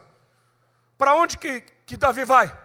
[0.96, 2.61] Para onde que, que Davi vai?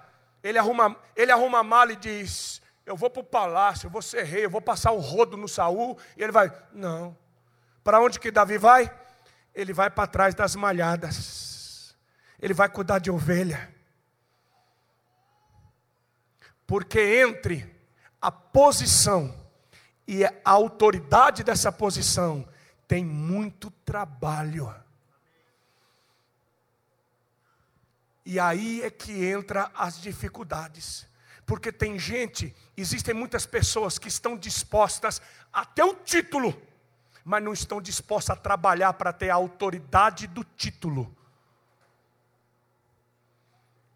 [0.47, 4.01] Ele arruma, ele arruma a mala e diz: Eu vou para o palácio, eu vou
[4.01, 5.97] ser rei, eu vou passar o rodo no Saul.
[6.15, 7.17] E ele vai: Não.
[7.83, 8.89] Para onde que Davi vai?
[9.53, 11.93] Ele vai para trás das malhadas.
[12.39, 13.73] Ele vai cuidar de ovelha.
[16.65, 17.75] Porque entre
[18.21, 19.35] a posição
[20.07, 22.47] e a autoridade dessa posição
[22.87, 24.73] tem muito trabalho.
[28.29, 31.07] E aí é que entra as dificuldades.
[31.45, 35.21] Porque tem gente, existem muitas pessoas que estão dispostas
[35.53, 36.61] a ter o título,
[37.23, 41.15] mas não estão dispostas a trabalhar para ter a autoridade do título.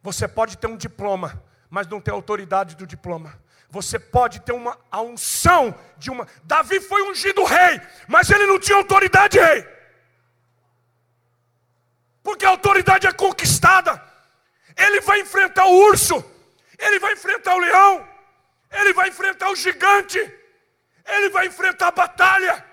[0.01, 3.37] Você pode ter um diploma, mas não ter autoridade do diploma.
[3.69, 6.25] Você pode ter uma a unção de uma.
[6.45, 9.67] Davi foi ungido rei, mas ele não tinha autoridade rei.
[12.23, 14.09] Porque a autoridade é conquistada.
[14.77, 16.23] Ele vai enfrentar o urso,
[16.77, 18.07] ele vai enfrentar o leão,
[18.71, 20.19] ele vai enfrentar o gigante,
[21.07, 22.65] ele vai enfrentar a batalha.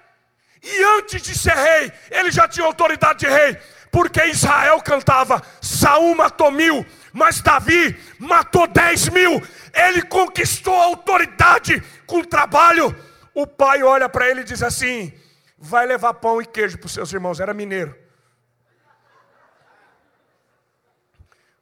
[0.62, 3.56] E antes de ser rei, ele já tinha autoridade de rei,
[3.90, 9.42] porque Israel cantava: Saul matou mil, mas Davi matou dez mil.
[9.72, 12.94] Ele conquistou a autoridade com trabalho.
[13.34, 15.12] O pai olha para ele e diz assim:
[15.56, 17.40] Vai levar pão e queijo para os seus irmãos.
[17.40, 17.96] Era mineiro.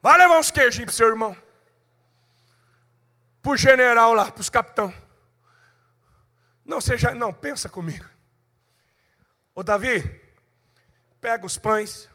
[0.06, 1.36] Vai levar uns queijinhos para seu irmão.
[3.42, 4.94] Para o general lá, para os capitão.
[6.64, 8.08] Não seja, não, pensa comigo.
[9.52, 10.00] Ô Davi,
[11.20, 12.08] pega os pães,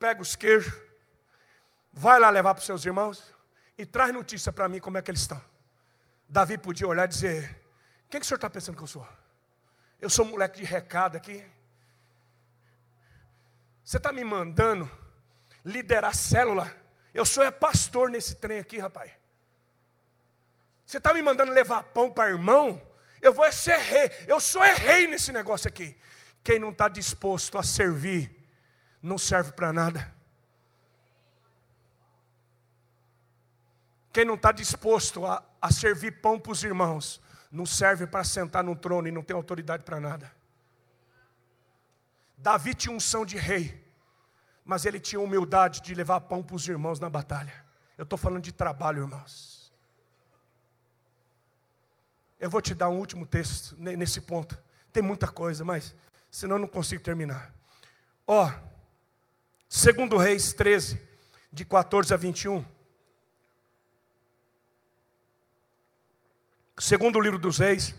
[0.00, 0.74] pega os queijos,
[1.92, 3.32] vai lá levar para os seus irmãos
[3.78, 5.40] e traz notícia para mim como é que eles estão.
[6.28, 7.62] Davi podia olhar e dizer:
[8.10, 9.08] Quem que o senhor está pensando que eu sou?
[10.00, 11.48] Eu sou moleque de recado aqui.
[13.84, 14.90] Você está me mandando
[15.64, 16.87] liderar célula
[17.18, 19.10] eu sou é pastor nesse trem aqui, rapaz.
[20.86, 22.80] Você está me mandando levar pão para irmão?
[23.20, 24.10] Eu vou é ser rei.
[24.28, 25.98] Eu sou é rei nesse negócio aqui.
[26.44, 28.48] Quem não está disposto a servir,
[29.02, 30.14] não serve para nada.
[34.12, 38.62] Quem não está disposto a, a servir pão para os irmãos, não serve para sentar
[38.62, 40.32] no trono e não tem autoridade para nada.
[42.36, 43.87] Davi tinha unção de rei
[44.68, 47.64] mas ele tinha humildade de levar pão para os irmãos na batalha.
[47.96, 49.72] Eu estou falando de trabalho, irmãos.
[52.38, 54.62] Eu vou te dar um último texto nesse ponto.
[54.92, 55.94] Tem muita coisa, mas
[56.30, 57.50] senão eu não consigo terminar.
[58.26, 58.52] Ó,
[59.66, 61.00] segundo Reis 13,
[61.50, 62.62] de 14 a 21.
[66.78, 67.94] Segundo o livro dos Reis,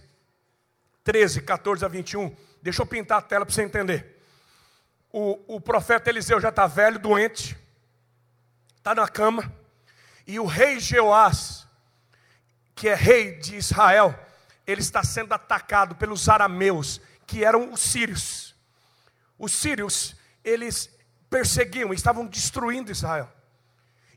[1.03, 2.35] 13, 14 a 21.
[2.61, 4.18] Deixa eu pintar a tela para você entender
[5.11, 7.57] o, o profeta Eliseu já está velho, doente,
[8.77, 9.51] está na cama,
[10.25, 11.67] e o rei Jeoás,
[12.75, 14.17] que é rei de Israel,
[14.65, 18.55] ele está sendo atacado pelos arameus, que eram os sírios.
[19.37, 20.89] Os sírios, eles
[21.29, 23.31] perseguiam, estavam destruindo Israel.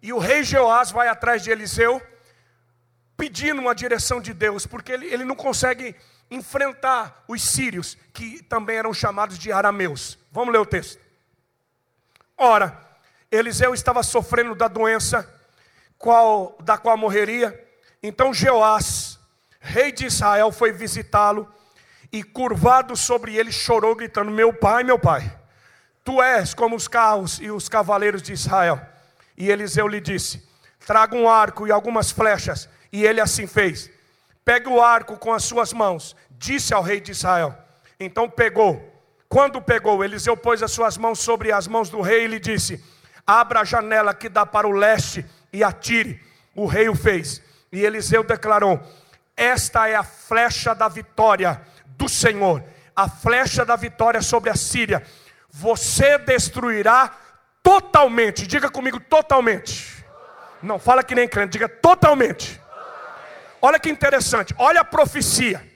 [0.02, 2.02] E o rei Jeoás vai atrás de Eliseu,
[3.16, 5.94] pedindo uma direção de Deus, porque ele, ele não consegue
[6.30, 10.18] enfrentar os sírios, que também eram chamados de arameus.
[10.32, 10.98] Vamos ler o texto.
[12.38, 12.76] Ora,
[13.30, 15.28] Eliseu estava sofrendo da doença
[15.98, 17.68] qual, da qual morreria.
[18.02, 19.20] Então Jeoás,
[19.60, 21.46] rei de Israel, foi visitá-lo
[22.10, 25.38] e curvado sobre ele chorou, gritando: Meu pai, meu pai,
[26.02, 28.80] tu és como os carros e os cavaleiros de Israel.
[29.36, 30.48] E Eliseu lhe disse:
[30.86, 32.70] Traga um arco e algumas flechas.
[32.90, 33.90] E ele assim fez.
[34.44, 37.56] Pegue o arco com as suas mãos, disse ao rei de Israel.
[38.00, 38.91] Então pegou.
[39.32, 42.84] Quando pegou, Eliseu pôs as suas mãos sobre as mãos do rei e lhe disse:
[43.26, 46.20] Abra a janela que dá para o leste e atire.
[46.54, 47.40] O rei o fez.
[47.72, 48.78] E Eliseu declarou:
[49.34, 51.62] Esta é a flecha da vitória
[51.96, 52.62] do Senhor,
[52.94, 55.02] a flecha da vitória sobre a Síria.
[55.48, 57.16] Você destruirá
[57.62, 58.46] totalmente.
[58.46, 60.04] Diga comigo, totalmente.
[60.62, 62.60] Não fala que nem crente, diga totalmente.
[63.62, 65.66] Olha que interessante, olha a profecia.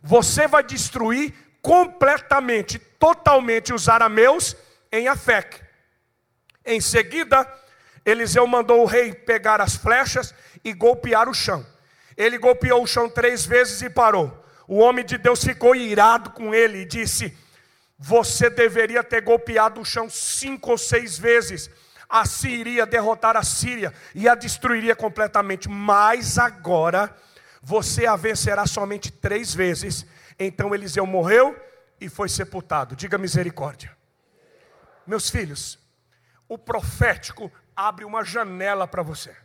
[0.00, 4.56] Você vai destruir completamente, totalmente os arameus
[4.90, 5.60] em Afec.
[6.64, 7.46] Em seguida,
[8.04, 10.34] Eliseu mandou o rei pegar as flechas
[10.64, 11.64] e golpear o chão.
[12.16, 14.44] Ele golpeou o chão três vezes e parou.
[14.66, 17.36] O homem de Deus ficou irado com ele e disse:
[17.98, 21.70] Você deveria ter golpeado o chão cinco ou seis vezes.
[22.08, 25.68] Assim iria derrotar a Síria e a destruiria completamente.
[25.68, 27.14] Mas agora
[27.62, 30.04] você a vencerá somente três vezes.
[30.42, 31.54] Então Eliseu morreu
[32.00, 32.96] e foi sepultado.
[32.96, 33.94] Diga misericórdia.
[35.06, 35.78] Meus filhos,
[36.48, 39.36] o profético abre uma janela para você.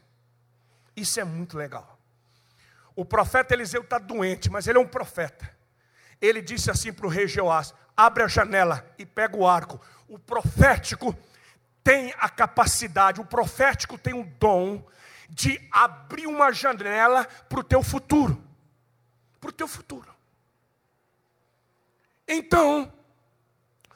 [0.96, 2.00] Isso é muito legal.
[2.96, 5.54] O profeta Eliseu está doente, mas ele é um profeta.
[6.22, 9.82] Ele disse assim para o rei Jeoás: abre a janela e pega o arco.
[10.08, 11.14] O profético
[11.84, 14.82] tem a capacidade, o profético tem o dom
[15.30, 18.42] de abrir uma janela para o teu futuro.
[19.42, 20.16] Para o teu futuro.
[22.28, 22.92] Então,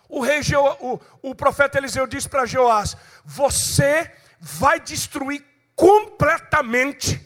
[0.08, 0.42] o rei
[0.80, 5.44] o, o profeta Eliseu disse para Joás: Você vai destruir
[5.76, 7.26] completamente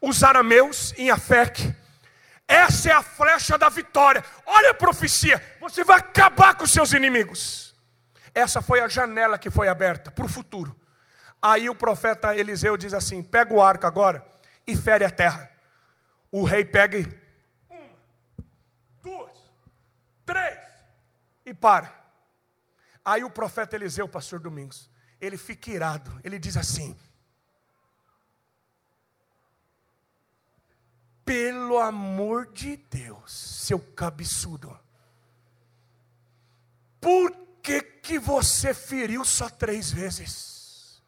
[0.00, 1.74] os arameus em Afec.
[2.46, 4.24] Essa é a flecha da vitória.
[4.44, 5.40] Olha a profecia.
[5.60, 7.74] Você vai acabar com os seus inimigos.
[8.34, 10.74] Essa foi a janela que foi aberta para o futuro.
[11.42, 14.24] Aí o profeta Eliseu diz assim: pega o arco agora
[14.66, 15.50] e fere a terra.
[16.30, 17.20] O rei pega e.
[17.68, 17.96] Uma,
[19.02, 19.36] duas,
[20.24, 20.58] três,
[21.50, 21.92] e para.
[23.04, 24.90] Aí o profeta Eliseu, pastor Domingos,
[25.20, 26.98] ele fica irado, ele diz assim:
[31.24, 34.78] pelo amor de Deus, seu cabeçudo,
[37.00, 37.30] por
[37.62, 41.02] que, que você feriu só três vezes?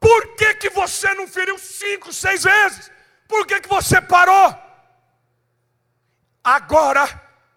[0.00, 2.90] Por que, que você não feriu cinco, seis vezes?
[3.26, 4.67] Por que, que você parou?
[6.48, 7.06] Agora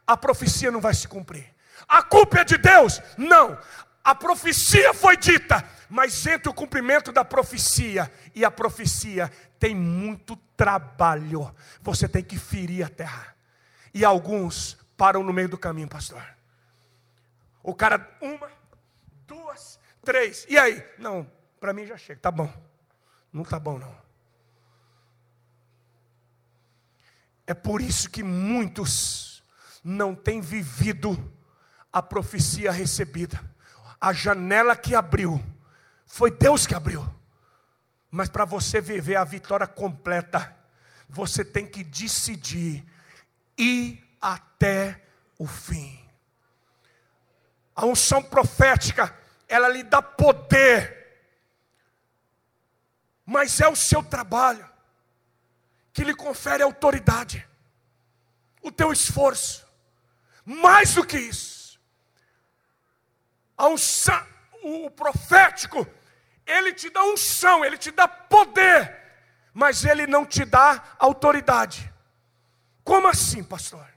[0.05, 1.55] a profecia não vai se cumprir.
[1.87, 3.01] A culpa é de Deus?
[3.17, 3.57] Não.
[4.03, 10.35] A profecia foi dita, mas entre o cumprimento da profecia e a profecia tem muito
[10.57, 11.55] trabalho.
[11.81, 13.33] Você tem que ferir a terra.
[13.93, 16.21] E alguns param no meio do caminho, pastor.
[17.63, 18.51] O cara, uma,
[19.25, 20.45] duas, três.
[20.49, 20.85] E aí?
[20.97, 21.25] Não,
[21.61, 22.51] para mim já chega, tá bom.
[23.31, 24.00] Não tá bom, não.
[27.51, 29.43] É por isso que muitos
[29.83, 31.33] não tem vivido
[31.91, 33.43] a profecia recebida.
[33.99, 35.43] A janela que abriu,
[36.05, 37.05] foi Deus que abriu.
[38.09, 40.55] Mas para você viver a vitória completa,
[41.09, 42.85] você tem que decidir
[43.57, 45.03] ir até
[45.37, 45.99] o fim.
[47.75, 49.13] A unção profética,
[49.45, 51.21] ela lhe dá poder,
[53.25, 54.70] mas é o seu trabalho
[55.93, 57.47] que lhe confere autoridade,
[58.61, 59.69] o teu esforço.
[60.43, 61.79] Mais do que isso,
[63.55, 64.25] a unção,
[64.63, 65.87] o profético,
[66.45, 68.99] ele te dá unção, ele te dá poder,
[69.53, 71.93] mas ele não te dá autoridade.
[72.83, 73.87] Como assim, pastor?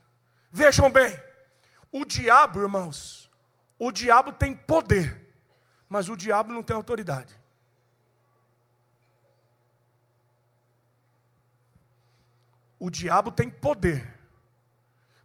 [0.51, 1.18] Vejam bem,
[1.90, 3.30] o diabo, irmãos,
[3.78, 5.34] o diabo tem poder,
[5.88, 7.34] mas o diabo não tem autoridade.
[12.85, 14.14] O diabo tem poder,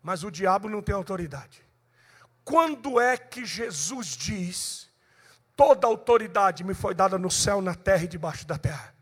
[0.01, 1.61] mas o diabo não tem autoridade.
[2.41, 4.89] Quando é que Jesus diz:
[5.57, 8.95] toda autoridade me foi dada no céu, na terra e debaixo da terra?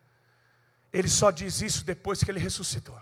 [0.91, 2.99] Ele só diz isso depois que ele ressuscitou.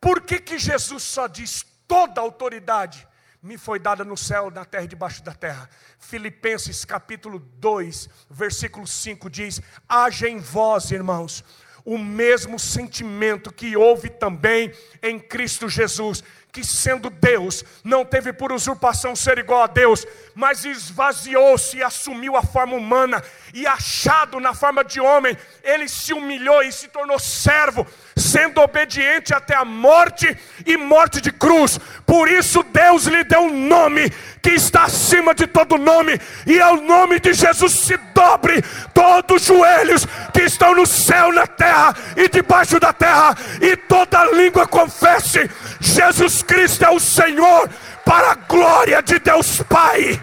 [0.00, 3.06] Por que, que Jesus só diz toda autoridade
[3.42, 5.70] me foi dada no céu, na terra e debaixo da terra?
[5.98, 11.44] Filipenses capítulo 2, versículo 5 diz: Haja em vós, irmãos,
[11.84, 14.72] o mesmo sentimento que houve também
[15.02, 16.22] em Cristo Jesus,
[16.52, 22.36] que sendo Deus, não teve por usurpação ser igual a Deus, mas esvaziou-se e assumiu
[22.36, 23.22] a forma humana,
[23.54, 27.86] e achado na forma de homem, ele se humilhou e se tornou servo,
[28.18, 31.78] sendo obediente até a morte e morte de cruz.
[32.04, 34.10] Por isso Deus lhe deu um nome
[34.42, 38.62] que está acima de todo nome, e ao nome de Jesus se dobre
[38.94, 44.24] todos os joelhos que estão no céu, na terra e debaixo da terra, e toda
[44.32, 45.50] língua confesse:
[45.80, 47.68] Jesus Cristo é o Senhor
[48.04, 50.20] para a glória de Deus Pai.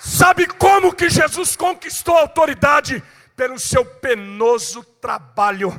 [0.00, 3.04] Sabe como que Jesus conquistou a autoridade?
[3.36, 5.78] Pelo seu penoso trabalho.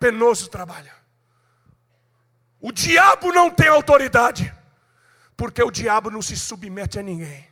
[0.00, 0.90] Penoso trabalho.
[2.60, 4.52] O diabo não tem autoridade,
[5.36, 7.48] porque o diabo não se submete a ninguém.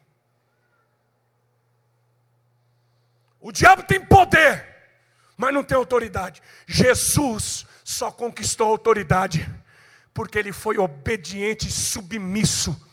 [3.40, 4.66] O diabo tem poder,
[5.36, 6.42] mas não tem autoridade.
[6.66, 9.48] Jesus só conquistou a autoridade
[10.12, 12.89] porque ele foi obediente e submisso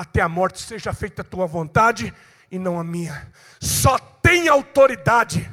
[0.00, 0.62] até a morte.
[0.62, 2.14] Seja feita a tua vontade
[2.50, 3.30] e não a minha.
[3.60, 5.50] Só tem autoridade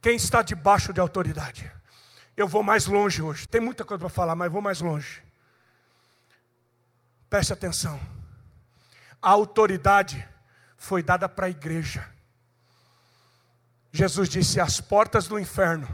[0.00, 1.70] quem está debaixo de autoridade.
[2.34, 3.46] Eu vou mais longe hoje.
[3.46, 5.22] Tem muita coisa para falar, mas vou mais longe.
[7.28, 8.00] Preste atenção.
[9.20, 10.26] A autoridade
[10.78, 12.08] foi dada para a igreja.
[13.92, 15.86] Jesus disse: As portas do inferno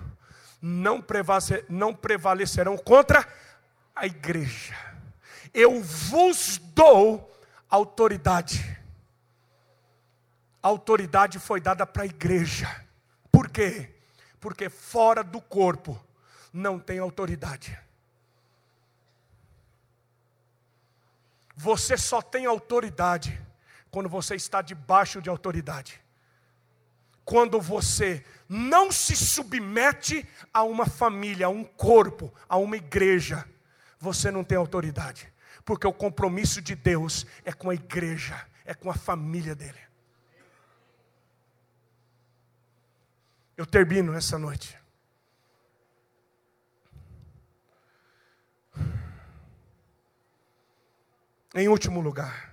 [0.62, 1.04] não,
[1.68, 3.26] não prevalecerão contra
[3.94, 4.76] a igreja.
[5.52, 7.30] Eu vos dou
[7.70, 8.78] autoridade.
[10.62, 12.84] A autoridade foi dada para a igreja.
[13.30, 13.94] Por quê?
[14.38, 15.98] Porque fora do corpo
[16.52, 17.78] não tem autoridade.
[21.56, 23.40] Você só tem autoridade
[23.90, 26.00] quando você está debaixo de autoridade
[27.30, 33.46] quando você não se submete a uma família, a um corpo, a uma igreja,
[34.00, 35.32] você não tem autoridade.
[35.70, 39.78] Porque o compromisso de Deus é com a igreja, é com a família dele.
[43.56, 44.76] Eu termino essa noite.
[51.54, 52.52] Em último lugar,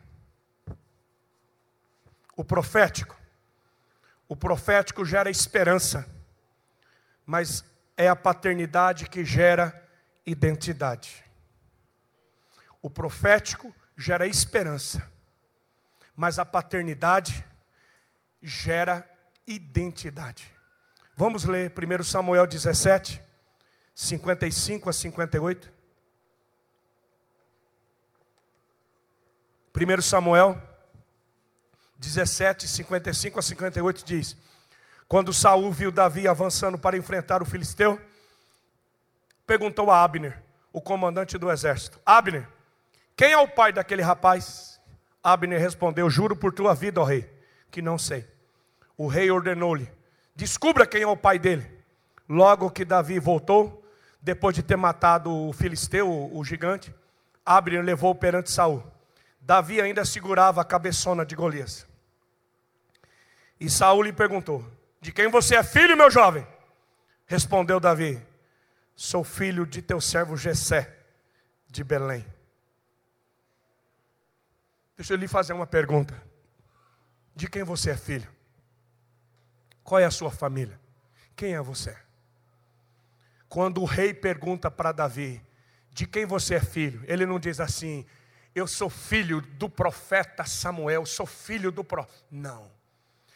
[2.35, 3.17] o profético
[4.29, 6.07] o profético gera esperança,
[7.25, 7.65] mas
[7.97, 9.73] é a paternidade que gera
[10.23, 11.26] identidade.
[12.87, 15.11] O profético gera esperança,
[16.15, 17.45] mas a paternidade
[18.41, 19.05] gera
[19.45, 20.49] identidade.
[21.13, 23.21] Vamos ler 1 Samuel 17,
[23.93, 25.73] 55 a 58.
[29.75, 30.57] 1 Samuel
[31.97, 34.37] 17, 55 a 58 diz:
[35.09, 37.99] Quando Saul viu Davi avançando para enfrentar o filisteu,
[39.45, 42.47] perguntou a Abner, o comandante do exército: Abner,
[43.17, 44.79] quem é o pai daquele rapaz?
[45.23, 47.27] Abner respondeu: Juro por tua vida, ó rei,
[47.71, 48.25] que não sei.
[48.95, 49.91] O rei ordenou-lhe:
[50.35, 51.67] Descubra quem é o pai dele.
[52.29, 53.83] Logo que Davi voltou,
[54.21, 56.93] depois de ter matado o filisteu, o gigante,
[57.43, 58.83] Abner levou perante Saul.
[59.41, 61.87] Davi ainda segurava a cabeçona de Golias.
[63.59, 64.63] E Saul lhe perguntou:
[65.01, 66.45] De quem você é filho, meu jovem?
[67.25, 68.21] Respondeu Davi:
[68.95, 70.95] Sou filho de teu servo Jessé
[71.67, 72.36] de Belém.
[74.97, 76.21] Deixa eu lhe fazer uma pergunta.
[77.35, 78.27] De quem você é filho?
[79.83, 80.79] Qual é a sua família?
[81.35, 81.95] Quem é você?
[83.47, 85.41] Quando o rei pergunta para Davi:
[85.91, 87.03] De quem você é filho?
[87.05, 88.05] Ele não diz assim:
[88.55, 92.25] Eu sou filho do profeta Samuel, sou filho do profeta.
[92.31, 92.75] Não.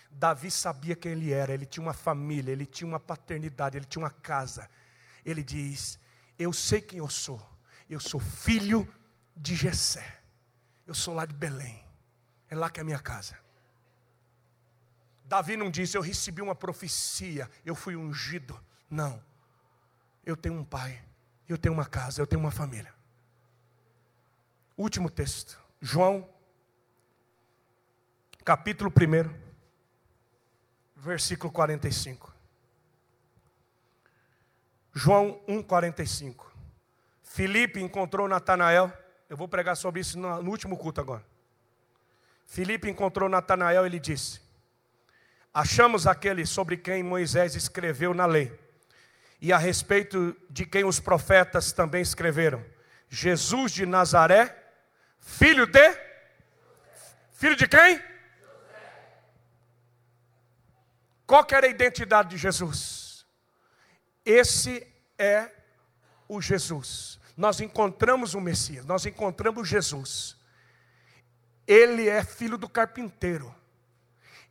[0.10, 4.04] Davi sabia quem ele era, ele tinha uma família, ele tinha uma paternidade, ele tinha
[4.04, 4.70] uma casa.
[5.24, 6.00] Ele diz:
[6.38, 7.42] Eu sei quem eu sou,
[7.90, 8.88] eu sou filho
[9.38, 10.21] de Jessé,
[10.86, 11.84] eu sou lá de Belém,
[12.50, 13.38] é lá que é a minha casa.
[15.26, 18.60] Davi não disse, eu recebi uma profecia, eu fui ungido.
[18.90, 19.24] Não,
[20.26, 21.02] eu tenho um pai,
[21.48, 22.94] eu tenho uma casa, eu tenho uma família.
[24.78, 26.28] Último texto, João,
[28.44, 29.52] capítulo 1
[31.02, 32.32] versículo 45.
[34.94, 36.46] João 1,45.
[37.24, 38.92] Filipe encontrou Natanael.
[39.32, 41.24] Eu vou pregar sobre isso no, último culto agora.
[42.46, 44.42] Filipe encontrou Natanael e lhe disse:
[45.54, 48.54] Achamos aquele sobre quem Moisés escreveu na lei,
[49.40, 52.62] e a respeito de quem os profetas também escreveram:
[53.08, 54.54] Jesus de Nazaré,
[55.22, 55.98] filho de.
[57.32, 58.04] Filho de quem?
[61.26, 63.26] Qual era a identidade de Jesus?
[64.26, 64.86] Esse
[65.18, 65.50] é
[66.28, 67.21] o Jesus.
[67.42, 70.38] Nós encontramos o Messias, nós encontramos Jesus.
[71.66, 73.52] Ele é filho do carpinteiro.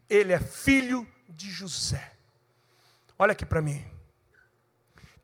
[0.09, 2.13] Ele é filho de José.
[3.17, 3.81] Olha aqui para mim.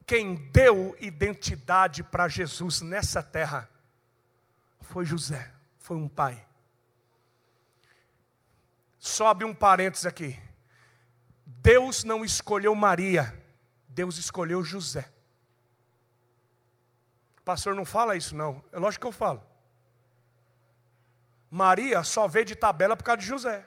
[0.06, 3.68] Quem deu identidade para Jesus nessa terra
[4.80, 5.50] foi José,
[5.80, 6.46] foi um pai.
[8.96, 10.38] Sobe um parênteses aqui.
[11.44, 13.36] Deus não escolheu Maria,
[13.88, 15.15] Deus escolheu José.
[17.46, 18.60] Pastor, não fala isso não.
[18.72, 19.40] É lógico que eu falo.
[21.48, 23.64] Maria só veio de tabela por causa de José.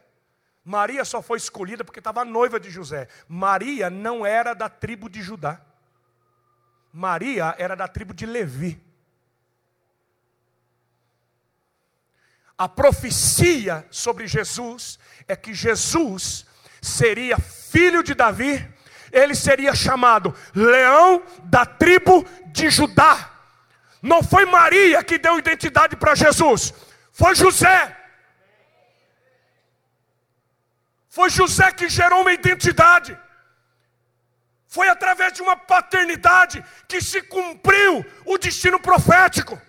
[0.66, 3.08] Maria só foi escolhida porque estava noiva de José.
[3.26, 5.62] Maria não era da tribo de Judá.
[6.92, 8.84] Maria era da tribo de Levi.
[12.58, 16.46] A profecia sobre Jesus é que Jesus
[16.82, 18.70] seria filho de Davi,
[19.10, 23.39] ele seria chamado leão da tribo de Judá.
[24.02, 26.74] Não foi Maria que deu identidade para Jesus,
[27.12, 27.96] foi José.
[31.10, 33.18] Foi José que gerou uma identidade.
[34.68, 39.60] Foi através de uma paternidade que se cumpriu o destino profético.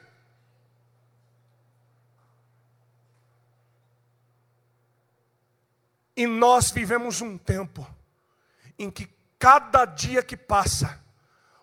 [6.15, 7.87] E nós vivemos um tempo
[8.79, 9.09] em que
[9.39, 11.03] cada dia que passa,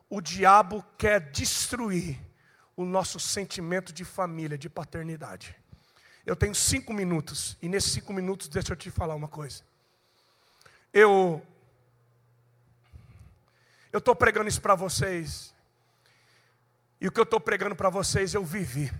[0.09, 2.26] o diabo quer destruir
[2.77, 5.55] o nosso sentimento de família, de paternidade.
[6.23, 9.63] Eu tenho cinco minutos, e nesses cinco minutos deixa eu te falar uma coisa.
[10.93, 11.41] Eu
[13.91, 15.53] eu estou pregando isso para vocês,
[17.01, 18.91] e o que eu estou pregando para vocês eu vivi.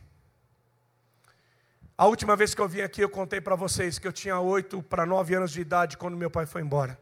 [1.95, 4.82] A última vez que eu vim aqui, eu contei para vocês que eu tinha oito
[4.82, 6.99] para nove anos de idade quando meu pai foi embora.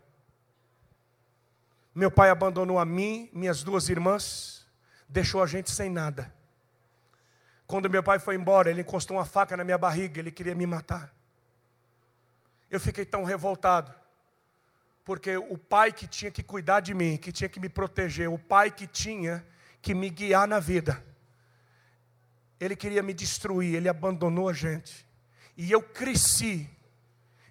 [1.94, 4.66] Meu pai abandonou a mim, minhas duas irmãs,
[5.08, 6.34] deixou a gente sem nada.
[7.68, 10.68] Quando meu pai foi embora, ele encostou uma faca na minha barriga, ele queria me
[10.68, 11.14] matar.
[12.70, 13.94] Eu fiquei tão revoltado,
[15.04, 18.38] porque o pai que tinha que cuidar de mim, que tinha que me proteger, o
[18.38, 19.46] pai que tinha
[19.82, 21.04] que me guiar na vida,
[22.60, 25.06] ele queria me destruir, ele abandonou a gente.
[25.58, 26.70] E eu cresci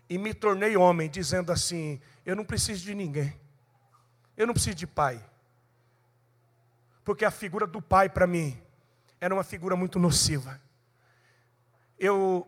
[0.09, 3.39] e me tornei homem, dizendo assim: eu não preciso de ninguém,
[4.37, 5.25] eu não preciso de pai.
[7.05, 8.61] Porque a figura do pai para mim
[9.25, 10.61] era uma figura muito nociva.
[11.99, 12.47] Eu,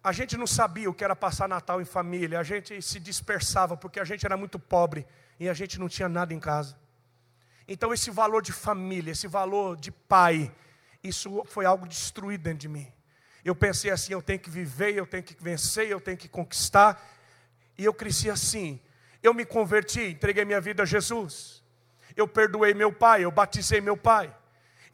[0.00, 3.76] a gente não sabia o que era passar Natal em família, a gente se dispersava
[3.76, 5.04] porque a gente era muito pobre
[5.40, 6.78] e a gente não tinha nada em casa.
[7.66, 10.54] Então, esse valor de família, esse valor de pai,
[11.02, 12.92] isso foi algo destruído dentro de mim.
[13.44, 17.04] Eu pensei assim: eu tenho que viver, eu tenho que vencer, eu tenho que conquistar.
[17.76, 18.80] E eu cresci assim.
[19.20, 21.64] Eu me converti, entreguei minha vida a Jesus.
[22.14, 24.32] Eu perdoei meu pai, eu batizei meu pai.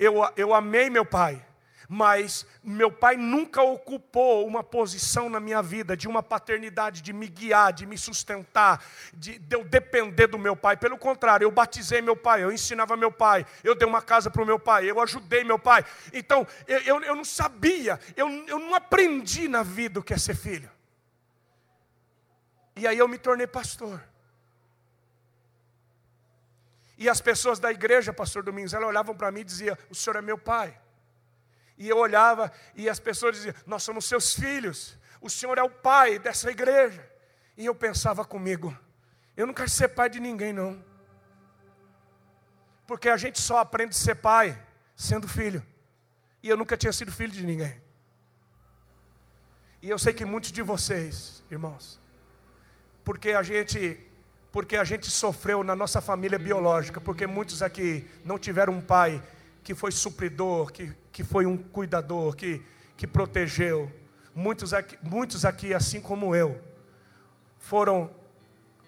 [0.01, 1.45] Eu, eu amei meu pai
[1.93, 7.27] mas meu pai nunca ocupou uma posição na minha vida de uma paternidade, de me
[7.27, 8.81] guiar, de me sustentar,
[9.13, 10.77] de, de eu depender do meu pai.
[10.77, 14.41] Pelo contrário, eu batizei meu pai, eu ensinava meu pai, eu dei uma casa para
[14.41, 15.85] o meu pai, eu ajudei meu pai.
[16.13, 20.19] Então, eu, eu, eu não sabia, eu, eu não aprendi na vida o que é
[20.19, 20.71] ser filho.
[22.77, 24.01] E aí eu me tornei pastor.
[27.01, 30.17] E as pessoas da igreja, pastor Domingos, elas olhavam para mim e diziam: O senhor
[30.17, 30.79] é meu pai.
[31.79, 35.71] E eu olhava e as pessoas diziam: Nós somos seus filhos, o Senhor é o
[35.71, 37.11] pai dessa igreja.
[37.57, 38.77] E eu pensava comigo:
[39.35, 40.85] Eu não quero ser pai de ninguém, não.
[42.87, 44.63] Porque a gente só aprende a ser pai
[44.95, 45.65] sendo filho.
[46.43, 47.81] E eu nunca tinha sido filho de ninguém.
[49.81, 51.99] E eu sei que muitos de vocês, irmãos,
[53.03, 54.10] porque a gente
[54.53, 59.23] porque a gente sofreu na nossa família biológica, porque muitos aqui não tiveram um pai
[59.63, 62.63] que foi supridor, que, que foi um cuidador, que,
[62.97, 63.91] que protegeu.
[64.35, 66.61] Muitos aqui, muitos aqui, assim como eu,
[67.59, 68.11] foram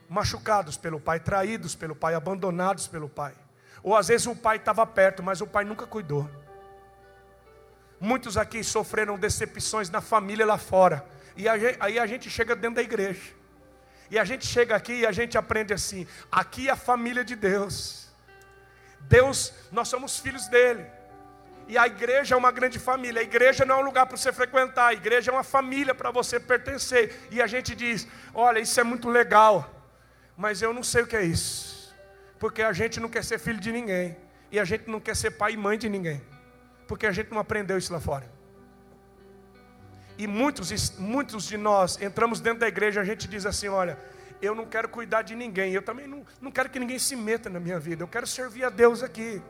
[0.08, 3.34] machucados pelo pai, traídos pelo pai, abandonados pelo pai.
[3.82, 6.28] Ou às vezes o pai estava perto, mas o pai nunca cuidou.
[8.00, 11.06] Muitos aqui sofreram decepções na família lá fora.
[11.36, 13.41] E aí a gente chega dentro da igreja.
[14.12, 17.34] E a gente chega aqui e a gente aprende assim: aqui é a família de
[17.34, 18.08] Deus.
[19.00, 20.84] Deus, nós somos filhos dele.
[21.66, 23.22] E a igreja é uma grande família.
[23.22, 26.10] A igreja não é um lugar para você frequentar, a igreja é uma família para
[26.10, 27.26] você pertencer.
[27.30, 29.56] E a gente diz: olha, isso é muito legal,
[30.36, 31.96] mas eu não sei o que é isso.
[32.38, 34.14] Porque a gente não quer ser filho de ninguém.
[34.50, 36.20] E a gente não quer ser pai e mãe de ninguém.
[36.86, 38.30] Porque a gente não aprendeu isso lá fora.
[40.22, 43.98] E muitos, muitos de nós entramos dentro da igreja, a gente diz assim: olha,
[44.40, 47.50] eu não quero cuidar de ninguém, eu também não, não quero que ninguém se meta
[47.50, 49.42] na minha vida, eu quero servir a Deus aqui.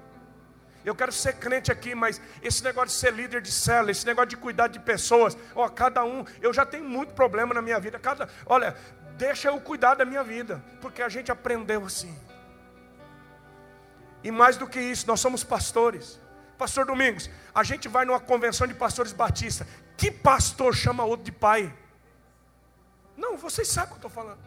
[0.82, 4.30] Eu quero ser crente aqui, mas esse negócio de ser líder de célula, esse negócio
[4.30, 7.98] de cuidar de pessoas, ó, cada um, eu já tenho muito problema na minha vida.
[7.98, 8.74] Cada, olha,
[9.18, 12.18] deixa eu cuidar da minha vida, porque a gente aprendeu assim.
[14.24, 16.18] E mais do que isso, nós somos pastores.
[16.62, 19.66] Pastor Domingos, a gente vai numa convenção de pastores batistas.
[19.96, 21.74] Que pastor chama outro de pai?
[23.16, 24.38] Não, vocês sabem o que eu estou falando.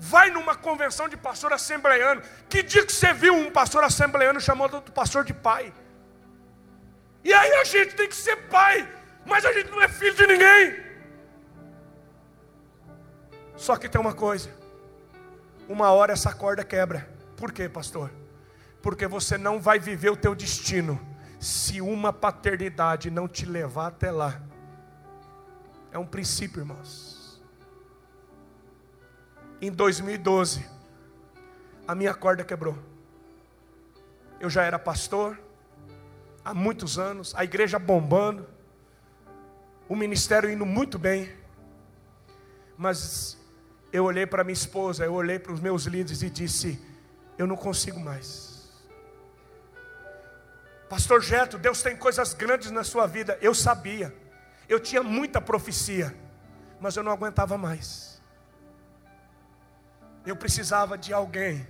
[0.00, 2.22] Vai numa convenção de pastor assembleiano.
[2.48, 5.72] Que dia que você viu um pastor assembleiano chamando outro pastor de pai?
[7.22, 8.92] E aí a gente tem que ser pai,
[9.24, 10.76] mas a gente não é filho de ninguém.
[13.56, 14.50] Só que tem uma coisa:
[15.68, 17.08] uma hora essa corda quebra.
[17.36, 18.10] Por quê, pastor?
[18.82, 21.13] Porque você não vai viver o teu destino
[21.44, 24.40] se uma paternidade não te levar até lá.
[25.92, 27.42] É um princípio, irmãos.
[29.60, 30.66] Em 2012,
[31.86, 32.78] a minha corda quebrou.
[34.40, 35.38] Eu já era pastor
[36.42, 38.46] há muitos anos, a igreja bombando,
[39.88, 41.30] o ministério indo muito bem.
[42.76, 43.38] Mas
[43.92, 46.82] eu olhei para minha esposa, eu olhei para os meus líderes e disse:
[47.36, 48.53] Eu não consigo mais.
[50.94, 53.36] Pastor Geto, Deus tem coisas grandes na sua vida.
[53.42, 54.14] Eu sabia,
[54.68, 56.14] eu tinha muita profecia,
[56.80, 58.22] mas eu não aguentava mais.
[60.24, 61.66] Eu precisava de alguém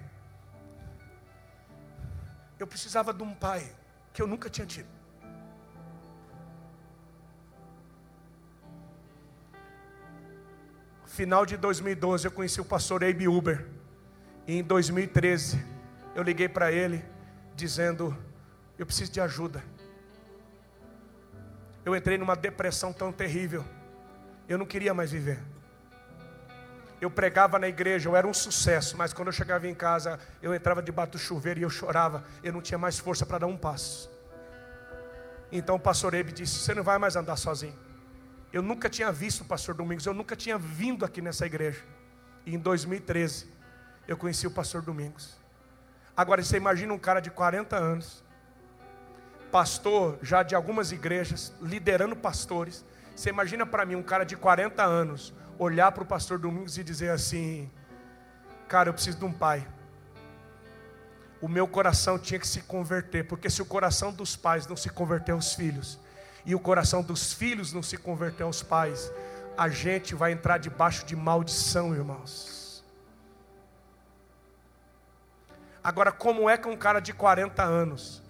[2.58, 3.64] eu precisava de um pai
[4.12, 4.88] que eu nunca tinha tido.
[11.06, 13.66] Final de 2012 eu conheci o pastor Abe Uber.
[14.46, 15.64] E em 2013
[16.14, 17.02] eu liguei para ele
[17.56, 18.14] dizendo:
[18.78, 19.62] Eu preciso de ajuda.
[21.84, 23.64] Eu entrei numa depressão tão terrível.
[24.48, 25.40] Eu não queria mais viver
[27.04, 30.54] eu pregava na igreja, eu era um sucesso, mas quando eu chegava em casa, eu
[30.54, 33.58] entrava debaixo do chuveiro e eu chorava, eu não tinha mais força para dar um
[33.58, 34.10] passo.
[35.52, 37.78] Então o pastor Ebe disse: Você não vai mais andar sozinho.
[38.50, 41.82] Eu nunca tinha visto o pastor Domingos, eu nunca tinha vindo aqui nessa igreja.
[42.46, 43.52] E em 2013,
[44.08, 45.36] eu conheci o pastor Domingos.
[46.16, 48.23] Agora você imagina um cara de 40 anos,
[49.54, 52.84] pastor já de algumas igrejas, liderando pastores.
[53.14, 56.82] Você imagina para mim um cara de 40 anos, olhar para o pastor Domingos e
[56.82, 57.70] dizer assim:
[58.66, 59.64] Cara, eu preciso de um pai.
[61.40, 64.88] O meu coração tinha que se converter, porque se o coração dos pais não se
[64.88, 66.00] converter aos filhos,
[66.44, 69.08] e o coração dos filhos não se converter aos pais,
[69.56, 72.84] a gente vai entrar debaixo de maldição, irmãos.
[75.80, 78.23] Agora, como é que um cara de 40 anos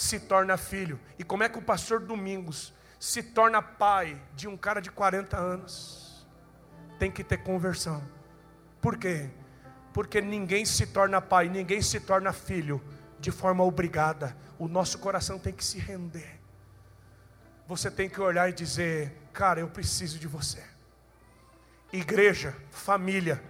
[0.00, 1.00] se torna filho?
[1.18, 5.36] E como é que o pastor Domingos se torna pai de um cara de 40
[5.36, 5.98] anos?
[6.98, 8.02] tem que ter conversão.
[8.80, 9.30] Por quê?
[9.92, 12.82] Porque ninguém se torna pai, ninguém se torna filho
[13.18, 14.36] de forma obrigada.
[14.58, 16.38] O nosso coração tem que se render.
[17.66, 20.62] Você tem que olhar e dizer: Cara, eu preciso de você.
[21.92, 23.42] Igreja, família,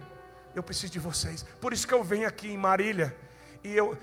[0.55, 1.43] eu preciso de vocês.
[1.59, 3.15] Por isso que eu venho aqui em Marília
[3.63, 3.97] e eu,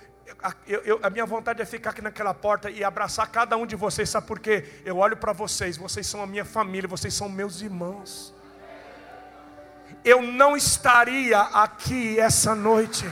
[0.67, 3.77] eu, eu, a minha vontade é ficar aqui naquela porta e abraçar cada um de
[3.77, 4.65] vocês, sabe por quê?
[4.85, 8.37] Eu olho para vocês, vocês são a minha família, vocês são meus irmãos
[10.07, 13.05] eu não estaria aqui essa noite.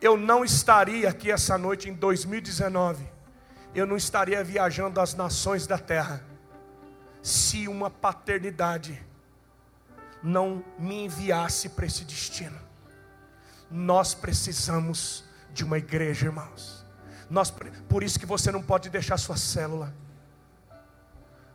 [0.00, 3.17] Eu não estaria aqui essa noite em 2019.
[3.74, 6.22] Eu não estaria viajando as nações da terra
[7.22, 9.04] se uma paternidade
[10.22, 12.58] não me enviasse para esse destino.
[13.70, 16.84] Nós precisamos de uma igreja, irmãos.
[17.28, 17.52] Nós,
[17.88, 19.92] por isso que você não pode deixar sua célula.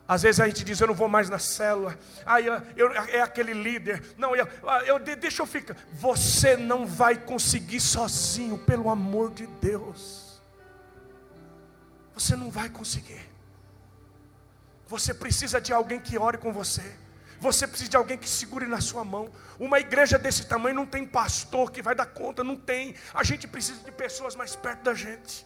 [0.08, 1.98] Às vezes a gente diz, eu não vou mais na célula.
[2.26, 4.04] Ah, eu, eu, é aquele líder.
[4.18, 4.48] Não, eu,
[4.86, 5.76] eu, deixa eu ficar.
[5.94, 10.33] Você não vai conseguir sozinho, pelo amor de Deus.
[12.14, 13.30] Você não vai conseguir.
[14.88, 16.84] Você precisa de alguém que ore com você.
[17.40, 19.30] Você precisa de alguém que segure na sua mão.
[19.60, 22.96] Uma igreja desse tamanho não tem pastor que vai dar conta, não tem.
[23.14, 25.46] A gente precisa de pessoas mais perto da gente.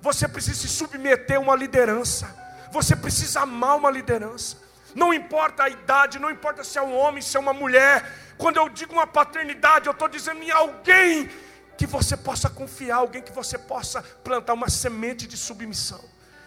[0.00, 2.26] Você precisa se submeter a uma liderança.
[2.70, 4.58] Você precisa amar uma liderança.
[4.94, 8.08] Não importa a idade, não importa se é um homem, se é uma mulher.
[8.38, 11.30] Quando eu digo uma paternidade, eu estou dizendo em alguém
[11.76, 16.00] que você possa confiar, alguém que você possa plantar uma semente de submissão.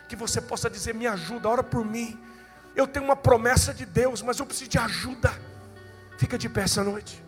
[0.08, 2.20] Que você possa dizer: me ajuda, ora por mim
[2.78, 5.34] eu tenho uma promessa de Deus, mas eu preciso de ajuda.
[6.20, 7.24] Fica de pé essa noite.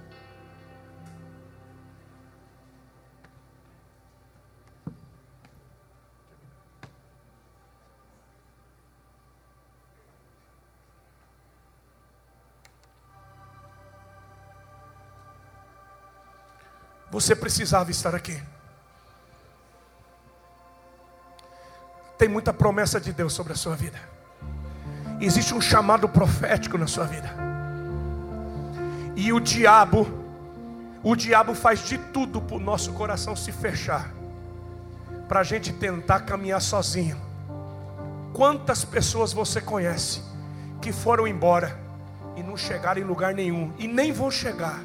[17.11, 18.41] Você precisava estar aqui.
[22.17, 23.99] Tem muita promessa de Deus sobre a sua vida.
[25.21, 27.29] Existe um chamado profético na sua vida.
[29.15, 30.07] E o diabo,
[31.03, 34.11] o diabo faz de tudo para o nosso coração se fechar,
[35.27, 37.17] para a gente tentar caminhar sozinho.
[38.33, 40.21] Quantas pessoas você conhece
[40.81, 41.77] que foram embora
[42.35, 44.79] e não chegaram em lugar nenhum e nem vão chegar.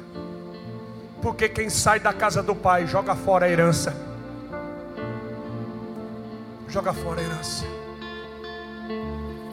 [1.25, 3.95] Porque quem sai da casa do pai joga fora a herança.
[6.67, 7.65] Joga fora a herança.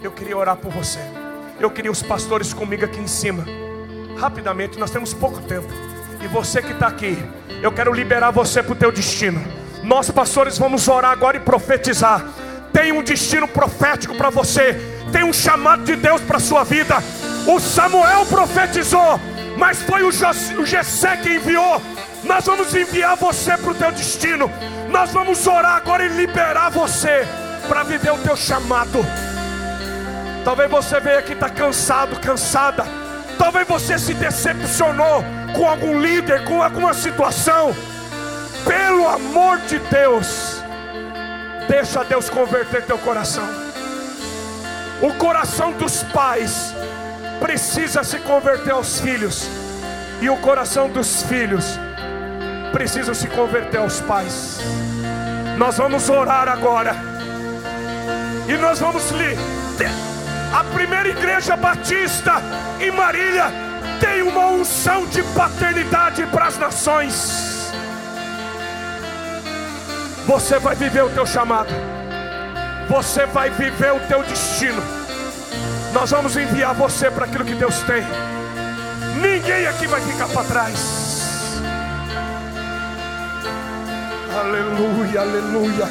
[0.02, 0.98] Eu queria orar por você.
[1.58, 3.46] Eu queria os pastores comigo aqui em cima.
[4.18, 5.66] Rapidamente, nós temos pouco tempo.
[6.22, 7.16] E você que está aqui,
[7.62, 9.42] eu quero liberar você para o teu destino.
[9.82, 12.22] Nós, pastores, vamos orar agora e profetizar.
[12.70, 14.76] Tem um destino profético para você.
[15.10, 16.96] Tem um chamado de Deus para a sua vida.
[17.46, 19.18] O Samuel profetizou,
[19.62, 20.10] mas foi o,
[20.66, 21.80] Gessé que enviou.
[22.24, 24.50] Nós vamos enviar você para o teu destino.
[24.88, 27.24] Nós vamos orar agora e liberar você
[27.68, 29.06] para viver o teu chamado.
[30.44, 32.84] Talvez você veja aqui está cansado, cansada.
[33.38, 37.72] Talvez você se decepcionou com algum líder, com alguma situação.
[38.64, 40.60] Pelo amor de Deus,
[41.68, 43.48] deixa Deus converter teu coração.
[45.00, 46.74] O coração dos pais
[47.42, 49.46] precisa se converter aos filhos,
[50.22, 51.78] e o coração dos filhos
[52.72, 54.60] precisa se converter aos pais.
[55.58, 56.96] Nós vamos orar agora,
[58.48, 59.36] e nós vamos ler
[60.52, 62.34] a primeira igreja batista
[62.78, 63.46] em Marília
[63.98, 67.72] tem uma unção de paternidade para as nações.
[70.26, 71.72] Você vai viver o teu chamado.
[72.88, 75.01] Você vai viver o teu destino.
[75.92, 78.02] Nós vamos enviar você para aquilo que Deus tem.
[79.20, 81.52] Ninguém aqui vai ficar para trás.
[84.34, 85.88] Aleluia, aleluia.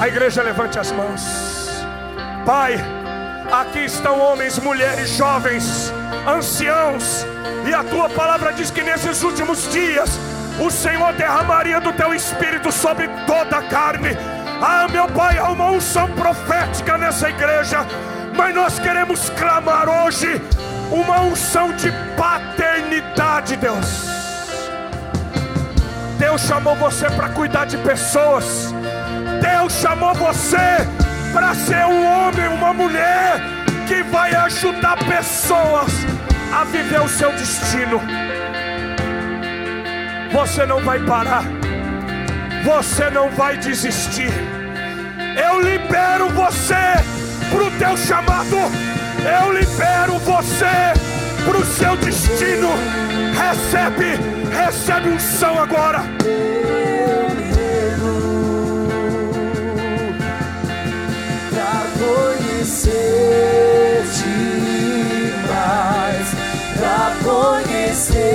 [0.00, 1.22] A igreja levante as mãos.
[2.44, 2.74] Pai,
[3.52, 5.92] aqui estão homens, mulheres, jovens,
[6.26, 7.24] anciãos,
[7.64, 10.18] e a tua palavra diz que nesses últimos dias
[10.60, 14.16] o Senhor derramaria do teu espírito sobre toda a carne.
[14.60, 17.86] Ah, meu Pai, há uma unção profética nessa igreja,
[18.36, 20.40] mas nós queremos clamar hoje
[20.90, 24.12] uma unção de paternidade, Deus.
[26.18, 28.72] Deus chamou você para cuidar de pessoas.
[29.40, 30.86] Deus chamou você
[31.32, 33.40] para ser um homem, uma mulher
[33.88, 35.90] que vai ajudar pessoas
[36.52, 38.00] a viver o seu destino.
[40.32, 41.44] Você não vai parar,
[42.64, 44.32] você não vai desistir.
[45.36, 46.74] Eu libero você
[47.50, 50.94] para o teu chamado, eu libero você
[51.44, 52.70] para o seu destino.
[53.36, 54.18] Recebe,
[54.50, 56.02] recebe um som agora.
[62.62, 63.04] conhecer-te
[65.48, 66.28] mais,
[66.76, 68.32] pra conhecer-te